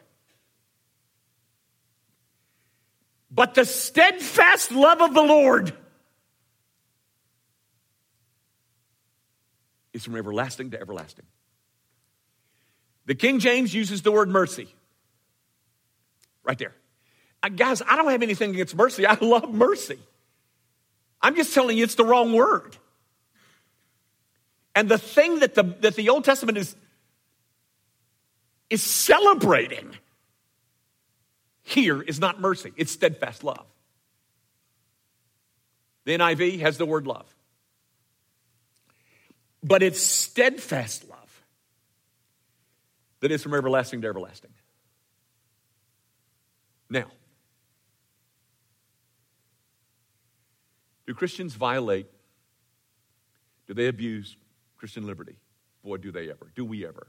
But 3.30 3.54
the 3.54 3.64
steadfast 3.64 4.70
love 4.70 5.00
of 5.00 5.12
the 5.12 5.22
Lord 5.22 5.72
is 9.94 10.04
from 10.04 10.16
everlasting 10.16 10.72
to 10.72 10.80
everlasting. 10.80 11.24
The 13.06 13.14
King 13.14 13.38
James 13.38 13.72
uses 13.72 14.02
the 14.02 14.12
word 14.12 14.28
mercy. 14.28 14.68
Right 16.42 16.58
there. 16.58 16.74
Uh, 17.42 17.48
guys, 17.48 17.80
I 17.86 17.96
don't 17.96 18.10
have 18.10 18.22
anything 18.22 18.50
against 18.50 18.74
mercy. 18.74 19.06
I 19.06 19.14
love 19.20 19.52
mercy. 19.52 19.98
I'm 21.22 21.36
just 21.36 21.54
telling 21.54 21.78
you 21.78 21.84
it's 21.84 21.94
the 21.94 22.04
wrong 22.04 22.32
word. 22.32 22.76
And 24.74 24.88
the 24.88 24.98
thing 24.98 25.38
that 25.38 25.54
the, 25.54 25.62
that 25.62 25.94
the 25.94 26.08
Old 26.08 26.24
Testament 26.24 26.58
is, 26.58 26.74
is 28.68 28.82
celebrating 28.82 29.96
here 31.62 32.02
is 32.02 32.20
not 32.20 32.40
mercy, 32.40 32.72
it's 32.76 32.92
steadfast 32.92 33.44
love. 33.44 33.64
The 36.04 36.18
NIV 36.18 36.60
has 36.60 36.76
the 36.76 36.84
word 36.84 37.06
love. 37.06 37.33
But 39.66 39.82
it's 39.82 40.00
steadfast 40.00 41.08
love 41.08 41.42
that 43.20 43.32
is 43.32 43.42
from 43.42 43.54
everlasting 43.54 44.02
to 44.02 44.06
everlasting. 44.06 44.52
Now, 46.90 47.06
do 51.06 51.14
Christians 51.14 51.54
violate, 51.54 52.06
do 53.66 53.72
they 53.72 53.88
abuse 53.88 54.36
Christian 54.76 55.06
liberty. 55.06 55.36
Boy, 55.82 55.96
do 55.96 56.12
they 56.12 56.28
ever. 56.28 56.52
Do 56.54 56.62
we 56.62 56.86
ever. 56.86 57.06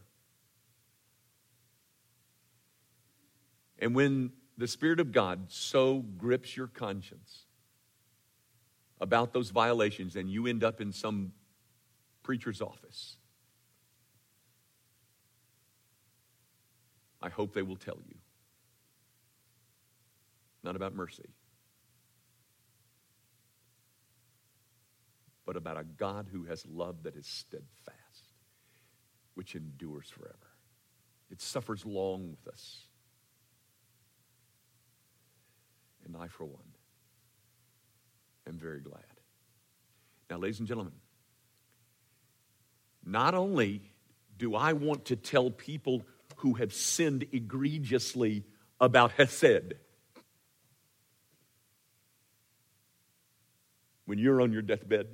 And 3.80 3.94
when 3.94 4.32
the 4.58 4.70
Spirit 4.70 5.02
of 5.02 5.12
God 5.12 5.48
so 5.50 6.00
grips 6.00 6.56
your 6.56 6.68
conscience 6.68 7.48
about 9.02 9.34
those 9.34 9.50
violations 9.50 10.16
and 10.16 10.30
you 10.30 10.48
end 10.48 10.64
up 10.64 10.80
in 10.80 10.94
some 10.94 11.34
preacher's 12.26 12.62
office, 12.62 13.18
I 17.22 17.30
hope 17.30 17.54
they 17.54 17.62
will 17.62 17.76
tell 17.76 18.00
you. 18.08 18.16
Not 20.64 20.76
about 20.76 20.96
mercy. 20.96 21.30
but 25.46 25.56
about 25.56 25.78
a 25.78 25.84
God 25.84 26.28
who 26.32 26.46
has 26.46 26.66
love 26.66 27.04
that 27.04 27.16
is 27.16 27.28
steadfast, 27.28 28.34
which 29.36 29.56
endures 29.56 30.10
forever. 30.10 30.36
It 31.30 31.40
suffers 31.40 31.86
long 31.86 32.32
with 32.32 32.52
us. 32.52 32.88
And 36.04 36.16
I, 36.18 36.28
for 36.28 36.46
one, 36.46 36.74
am 38.48 38.58
very 38.58 38.80
glad. 38.80 39.04
Now, 40.30 40.38
ladies 40.38 40.60
and 40.60 40.68
gentlemen, 40.68 40.94
not 43.06 43.36
only 43.36 43.82
do 44.38 44.56
I 44.56 44.74
want 44.74 45.06
to 45.06 45.16
tell 45.16 45.50
people 45.52 46.04
who 46.38 46.56
have 46.56 46.74
sinned 46.74 47.26
egregiously 47.32 48.44
about 48.80 49.12
Hesed, 49.14 49.76
when 54.06 54.18
you're 54.20 54.42
on 54.42 54.52
your 54.52 54.62
deathbed, 54.62 55.08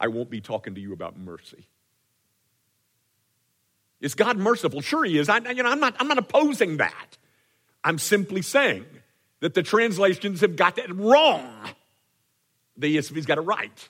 I 0.00 0.08
won't 0.08 0.30
be 0.30 0.40
talking 0.40 0.74
to 0.76 0.80
you 0.80 0.92
about 0.92 1.18
mercy. 1.18 1.66
Is 4.00 4.14
God 4.14 4.38
merciful? 4.38 4.80
Sure, 4.80 5.04
He 5.04 5.18
is. 5.18 5.28
I, 5.28 5.38
you 5.38 5.62
know, 5.62 5.70
I'm, 5.70 5.80
not, 5.80 5.96
I'm 5.98 6.06
not 6.06 6.18
opposing 6.18 6.76
that. 6.76 7.18
I'm 7.82 7.98
simply 7.98 8.42
saying 8.42 8.86
that 9.40 9.54
the 9.54 9.62
translations 9.62 10.40
have 10.40 10.56
got 10.56 10.76
that 10.76 10.94
wrong. 10.94 11.48
The 12.76 12.96
ESV's 12.96 13.26
got 13.26 13.38
it 13.38 13.42
right. 13.42 13.88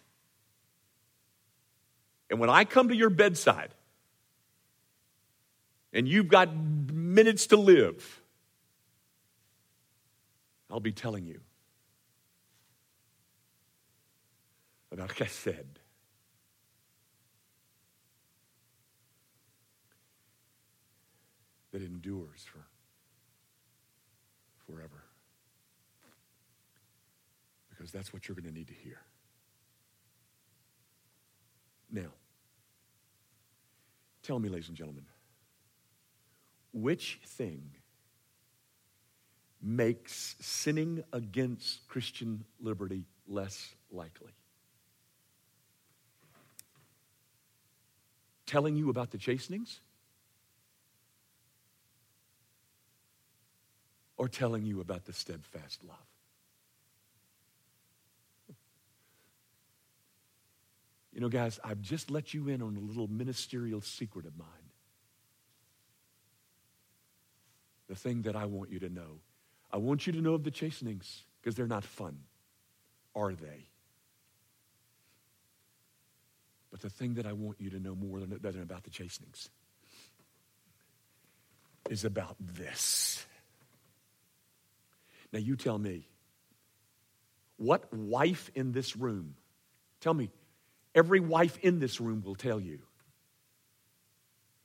And 2.30 2.38
when 2.38 2.50
I 2.50 2.64
come 2.64 2.88
to 2.88 2.96
your 2.96 3.10
bedside 3.10 3.74
and 5.92 6.06
you've 6.06 6.28
got 6.28 6.54
minutes 6.54 7.46
to 7.48 7.56
live, 7.56 8.20
I'll 10.70 10.80
be 10.80 10.92
telling 10.92 11.26
you 11.26 11.40
about 14.92 15.10
chesed. 15.10 15.78
that 21.72 21.82
endures 21.82 22.44
for 22.44 22.66
forever. 24.66 25.04
Because 27.70 27.92
that's 27.92 28.12
what 28.12 28.26
you're 28.26 28.34
going 28.34 28.48
to 28.48 28.52
need 28.52 28.68
to 28.68 28.74
hear. 28.74 29.00
Now, 31.90 32.10
tell 34.28 34.38
me, 34.38 34.50
ladies 34.50 34.68
and 34.68 34.76
gentlemen, 34.76 35.06
which 36.74 37.18
thing 37.24 37.62
makes 39.62 40.36
sinning 40.38 41.02
against 41.14 41.88
Christian 41.88 42.44
liberty 42.60 43.06
less 43.26 43.74
likely? 43.90 44.32
Telling 48.44 48.76
you 48.76 48.90
about 48.90 49.10
the 49.10 49.18
chastenings? 49.18 49.80
or 54.18 54.28
telling 54.28 54.66
you 54.66 54.80
about 54.80 55.04
the 55.04 55.12
steadfast 55.12 55.84
love. 55.84 55.96
You 61.18 61.22
know, 61.22 61.28
guys, 61.28 61.58
I've 61.64 61.82
just 61.82 62.12
let 62.12 62.32
you 62.32 62.46
in 62.46 62.62
on 62.62 62.76
a 62.76 62.80
little 62.80 63.08
ministerial 63.08 63.80
secret 63.80 64.24
of 64.24 64.38
mine. 64.38 64.68
the 67.88 67.96
thing 67.96 68.22
that 68.22 68.36
I 68.36 68.44
want 68.44 68.70
you 68.70 68.78
to 68.80 68.88
know. 68.88 69.20
I 69.72 69.78
want 69.78 70.06
you 70.06 70.12
to 70.12 70.20
know 70.20 70.34
of 70.34 70.44
the 70.44 70.50
chastenings 70.50 71.24
because 71.40 71.56
they're 71.56 71.66
not 71.66 71.84
fun, 71.84 72.18
are 73.14 73.32
they? 73.32 73.66
But 76.70 76.80
the 76.80 76.90
thing 76.90 77.14
that 77.14 77.26
I 77.26 77.32
want 77.32 77.60
you 77.60 77.70
to 77.70 77.80
know 77.80 77.94
more 77.94 78.20
than, 78.20 78.38
than 78.40 78.62
about 78.62 78.84
the 78.84 78.90
chastenings 78.90 79.48
is 81.88 82.04
about 82.04 82.36
this. 82.38 83.24
Now, 85.32 85.38
you 85.38 85.56
tell 85.56 85.78
me, 85.78 86.06
what 87.56 87.92
wife 87.92 88.50
in 88.54 88.72
this 88.72 88.96
room, 88.96 89.34
tell 90.00 90.14
me, 90.14 90.30
every 90.94 91.20
wife 91.20 91.58
in 91.62 91.78
this 91.78 92.00
room 92.00 92.22
will 92.24 92.34
tell 92.34 92.60
you 92.60 92.80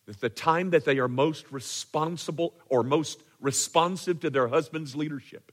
that 0.05 0.19
the 0.19 0.29
time 0.29 0.71
that 0.71 0.85
they 0.85 0.99
are 0.99 1.07
most 1.07 1.51
responsible 1.51 2.53
or 2.69 2.83
most 2.83 3.21
responsive 3.39 4.19
to 4.21 4.29
their 4.29 4.47
husband's 4.47 4.95
leadership 4.95 5.51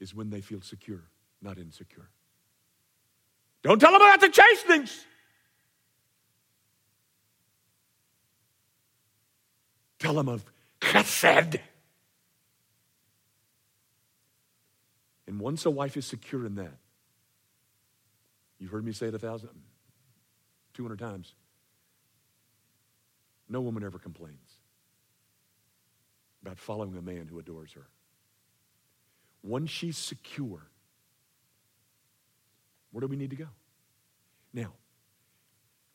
is 0.00 0.14
when 0.14 0.30
they 0.30 0.40
feel 0.40 0.60
secure, 0.60 1.04
not 1.40 1.58
insecure. 1.58 2.08
Don't 3.62 3.78
tell 3.78 3.92
them 3.92 4.02
about 4.02 4.20
the 4.20 4.28
chastenings. 4.28 5.04
Tell 9.98 10.14
them 10.14 10.28
of 10.28 10.44
chesed. 10.80 11.60
And 15.32 15.40
once 15.40 15.64
a 15.64 15.70
wife 15.70 15.96
is 15.96 16.04
secure 16.04 16.44
in 16.44 16.56
that, 16.56 16.76
you've 18.58 18.70
heard 18.70 18.84
me 18.84 18.92
say 18.92 19.06
it 19.06 19.14
a 19.14 19.18
thousand, 19.18 19.48
200 20.74 20.98
times. 20.98 21.32
No 23.48 23.62
woman 23.62 23.82
ever 23.82 23.98
complains 23.98 24.50
about 26.42 26.58
following 26.58 26.98
a 26.98 27.00
man 27.00 27.28
who 27.30 27.38
adores 27.38 27.72
her. 27.72 27.86
Once 29.42 29.70
she's 29.70 29.96
secure, 29.96 30.66
where 32.90 33.00
do 33.00 33.06
we 33.06 33.16
need 33.16 33.30
to 33.30 33.36
go? 33.36 33.48
Now, 34.52 34.74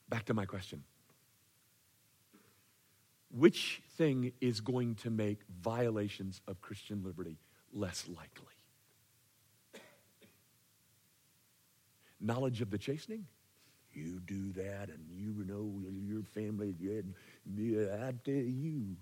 back 0.10 0.26
to 0.26 0.34
my 0.34 0.46
question. 0.46 0.84
Which 3.30 3.84
thing 3.98 4.32
is 4.42 4.62
going 4.62 4.96
to 4.96 5.12
make 5.12 5.42
violations 5.62 6.42
of 6.48 6.60
Christian 6.60 7.04
liberty 7.04 7.38
less 7.72 8.08
likely? 8.08 8.57
Knowledge 12.20 12.62
of 12.62 12.70
the 12.70 12.78
chastening? 12.78 13.26
You 13.94 14.20
do 14.20 14.52
that, 14.54 14.90
and 14.90 15.06
you 15.10 15.44
know 15.46 15.72
your 16.06 16.24
family, 16.24 16.76
yeah, 16.80 18.06
I 18.06 18.14
you. 18.26 18.96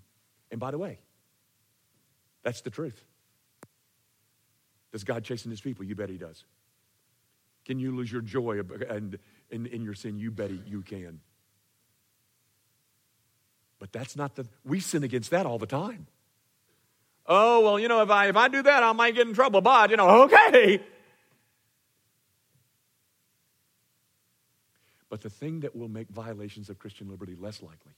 And 0.50 0.60
by 0.60 0.70
the 0.70 0.78
way, 0.78 0.98
that's 2.42 2.62
the 2.62 2.70
truth. 2.70 3.04
Does 4.92 5.04
God 5.04 5.24
chasten 5.24 5.50
his 5.50 5.60
people? 5.60 5.84
You 5.84 5.94
bet 5.94 6.08
he 6.08 6.16
does. 6.16 6.44
Can 7.66 7.78
you 7.78 7.94
lose 7.94 8.10
your 8.10 8.22
joy 8.22 8.60
and 8.88 9.18
in, 9.50 9.66
in 9.66 9.82
your 9.82 9.94
sin? 9.94 10.18
You 10.18 10.30
bet 10.30 10.50
you 10.66 10.82
can. 10.82 11.20
But 13.78 13.92
that's 13.92 14.16
not 14.16 14.36
the, 14.36 14.46
we 14.64 14.80
sin 14.80 15.02
against 15.02 15.30
that 15.32 15.44
all 15.44 15.58
the 15.58 15.66
time. 15.66 16.06
Oh, 17.26 17.60
well, 17.60 17.78
you 17.78 17.88
know, 17.88 18.02
if 18.02 18.10
I, 18.10 18.28
if 18.28 18.36
I 18.36 18.48
do 18.48 18.62
that, 18.62 18.82
I 18.82 18.92
might 18.92 19.14
get 19.14 19.26
in 19.26 19.34
trouble. 19.34 19.60
But, 19.60 19.90
you 19.90 19.96
know, 19.96 20.22
okay. 20.22 20.80
But 25.16 25.22
the 25.22 25.30
thing 25.30 25.60
that 25.60 25.74
will 25.74 25.88
make 25.88 26.10
violations 26.10 26.68
of 26.68 26.78
Christian 26.78 27.08
liberty 27.08 27.34
less 27.34 27.62
likely 27.62 27.94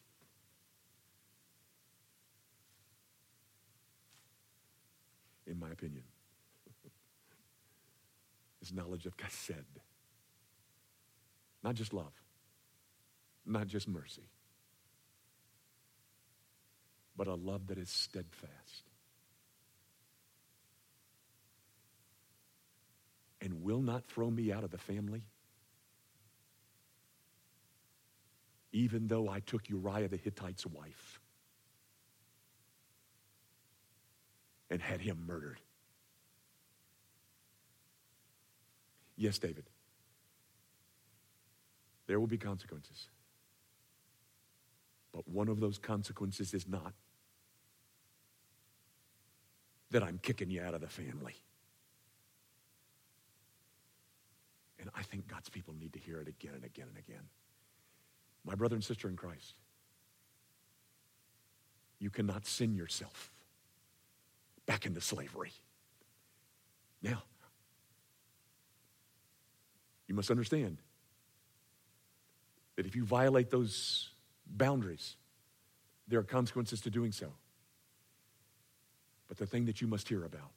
in 5.49 5.59
my 5.59 5.69
opinion, 5.69 6.05
is 8.63 8.73
knowledge 8.73 9.05
of 9.05 9.17
chesed. 9.17 9.65
Not 11.65 11.75
just 11.75 11.93
love, 11.93 12.13
not 13.45 13.67
just 13.67 13.89
mercy, 13.89 14.31
but 17.17 17.27
a 17.27 17.35
love 17.35 17.67
that 17.67 17.79
is 17.79 17.91
steadfast 17.91 18.85
and 23.41 23.65
will 23.65 23.83
not 23.83 24.07
throw 24.07 24.31
me 24.31 24.53
out 24.53 24.63
of 24.63 24.71
the 24.71 24.79
family 24.79 25.25
even 28.79 29.09
though 29.09 29.29
I 29.29 29.41
took 29.41 29.69
Uriah 29.69 30.07
the 30.07 30.17
Hittite's 30.17 30.65
wife 30.65 31.19
and 34.71 34.81
had 34.81 35.01
him 35.01 35.25
murdered. 35.27 35.59
Yes, 39.17 39.37
David. 39.41 39.65
There 42.07 42.21
will 42.21 42.29
be 42.29 42.39
consequences. 42.39 43.09
But 45.13 45.27
one 45.27 45.49
of 45.49 45.59
those 45.59 45.79
consequences 45.79 46.55
is 46.55 46.69
not 46.69 46.93
that 49.91 50.05
I'm 50.05 50.21
kicking 50.23 50.51
you 50.51 50.63
out 50.63 50.75
of 50.75 50.83
the 50.83 50.87
family. 50.87 51.35
And 54.79 54.89
I 54.95 55.03
think 55.03 55.27
God's 55.27 55.49
people 55.49 55.75
need 55.75 55.95
to 55.95 55.99
hear 55.99 56.21
it 56.21 56.29
again 56.29 56.53
and 56.55 56.65
again 56.65 56.87
and 56.89 56.99
again. 56.99 57.25
My 58.45 58.55
brother 58.55 58.75
and 58.75 58.85
sister 58.85 59.09
in 59.09 59.17
Christ, 59.17 59.55
you 61.99 62.11
cannot 62.11 62.47
sin 62.47 62.75
yourself 62.75 63.31
back 64.67 64.87
into 64.87 65.01
slavery. 65.01 65.53
Now, 67.03 67.23
you 70.07 70.15
must 70.15 70.31
understand 70.31 70.79
that 72.77 72.87
if 72.87 72.97
you 72.97 73.05
violate 73.05 73.51
those 73.51 74.11
boundaries, 74.47 75.17
there 76.07 76.21
are 76.21 76.25
consequences 76.25 76.81
to 76.83 76.91
doing 76.91 77.13
so. 77.13 77.33
But 79.29 79.37
the 79.37 79.47
thing 79.47 79.67
that 79.67 79.81
you 79.81 79.87
must 79.87 80.09
hear 80.09 80.25
about 80.25 80.53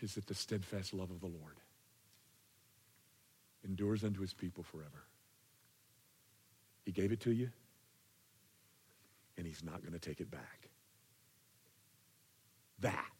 is 0.00 0.14
that 0.14 0.26
the 0.26 0.34
steadfast 0.34 0.94
love 0.94 1.10
of 1.10 1.20
the 1.20 1.26
Lord 1.26 1.56
endures 3.64 4.04
unto 4.04 4.20
his 4.20 4.32
people 4.32 4.62
forever. 4.62 5.04
He 6.84 6.92
gave 6.92 7.12
it 7.12 7.20
to 7.20 7.32
you, 7.32 7.50
and 9.36 9.46
he's 9.46 9.64
not 9.64 9.80
going 9.80 9.92
to 9.92 9.98
take 9.98 10.20
it 10.20 10.30
back. 10.30 10.68
That 12.80 13.10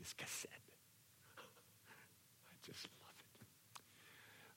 is 0.00 0.14
chesed. 0.18 0.46
I 1.38 2.56
just 2.66 2.88
love 3.00 3.14
it. 3.18 3.82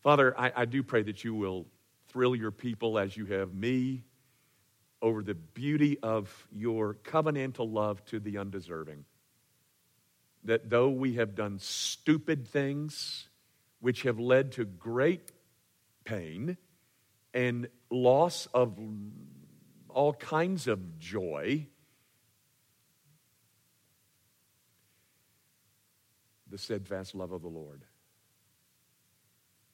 Father, 0.02 0.34
I, 0.38 0.52
I 0.56 0.66
do 0.66 0.82
pray 0.82 1.04
that 1.04 1.24
you 1.24 1.36
will 1.36 1.68
thrill 2.10 2.36
your 2.36 2.52
people 2.52 2.98
as 2.98 3.16
you 3.16 3.26
have 3.28 3.54
me 3.54 4.04
over 5.02 5.22
the 5.22 5.36
beauty 5.36 6.00
of 6.02 6.48
your 6.52 6.96
covenantal 7.04 7.72
love 7.72 8.04
to 8.06 8.20
the 8.20 8.38
undeserving. 8.38 9.04
That 10.46 10.70
though 10.70 10.90
we 10.90 11.16
have 11.16 11.36
done 11.36 11.60
stupid 11.60 12.48
things 12.48 13.28
which 13.82 14.04
have 14.04 14.20
led 14.20 14.54
to 14.54 14.66
great 14.66 15.32
pain, 16.06 16.58
and 17.34 17.68
loss 17.90 18.48
of 18.54 18.78
all 19.90 20.14
kinds 20.14 20.68
of 20.68 21.00
joy. 21.00 21.68
The 26.50 26.58
steadfast 26.58 27.16
love 27.16 27.32
of 27.32 27.42
the 27.42 27.48
Lord 27.48 27.84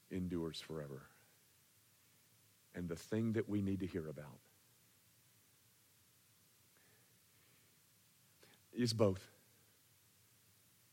endures 0.09 0.61
forever. 0.61 1.03
And 2.73 2.87
the 2.87 2.95
thing 2.95 3.33
that 3.33 3.49
we 3.49 3.61
need 3.61 3.81
to 3.81 3.85
hear 3.85 4.07
about 4.07 4.39
is 8.71 8.93
both, 8.93 9.27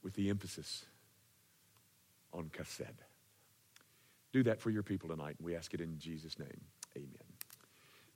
with 0.03 0.15
the 0.15 0.29
emphasis 0.29 0.87
on 2.33 2.51
chesed. 2.51 3.06
Do 4.37 4.43
that 4.43 4.61
for 4.61 4.69
your 4.69 4.83
people 4.83 5.09
tonight. 5.09 5.37
We 5.41 5.57
ask 5.57 5.73
it 5.73 5.81
in 5.81 5.99
Jesus' 5.99 6.39
name. 6.39 6.61
Amen. 6.95 7.26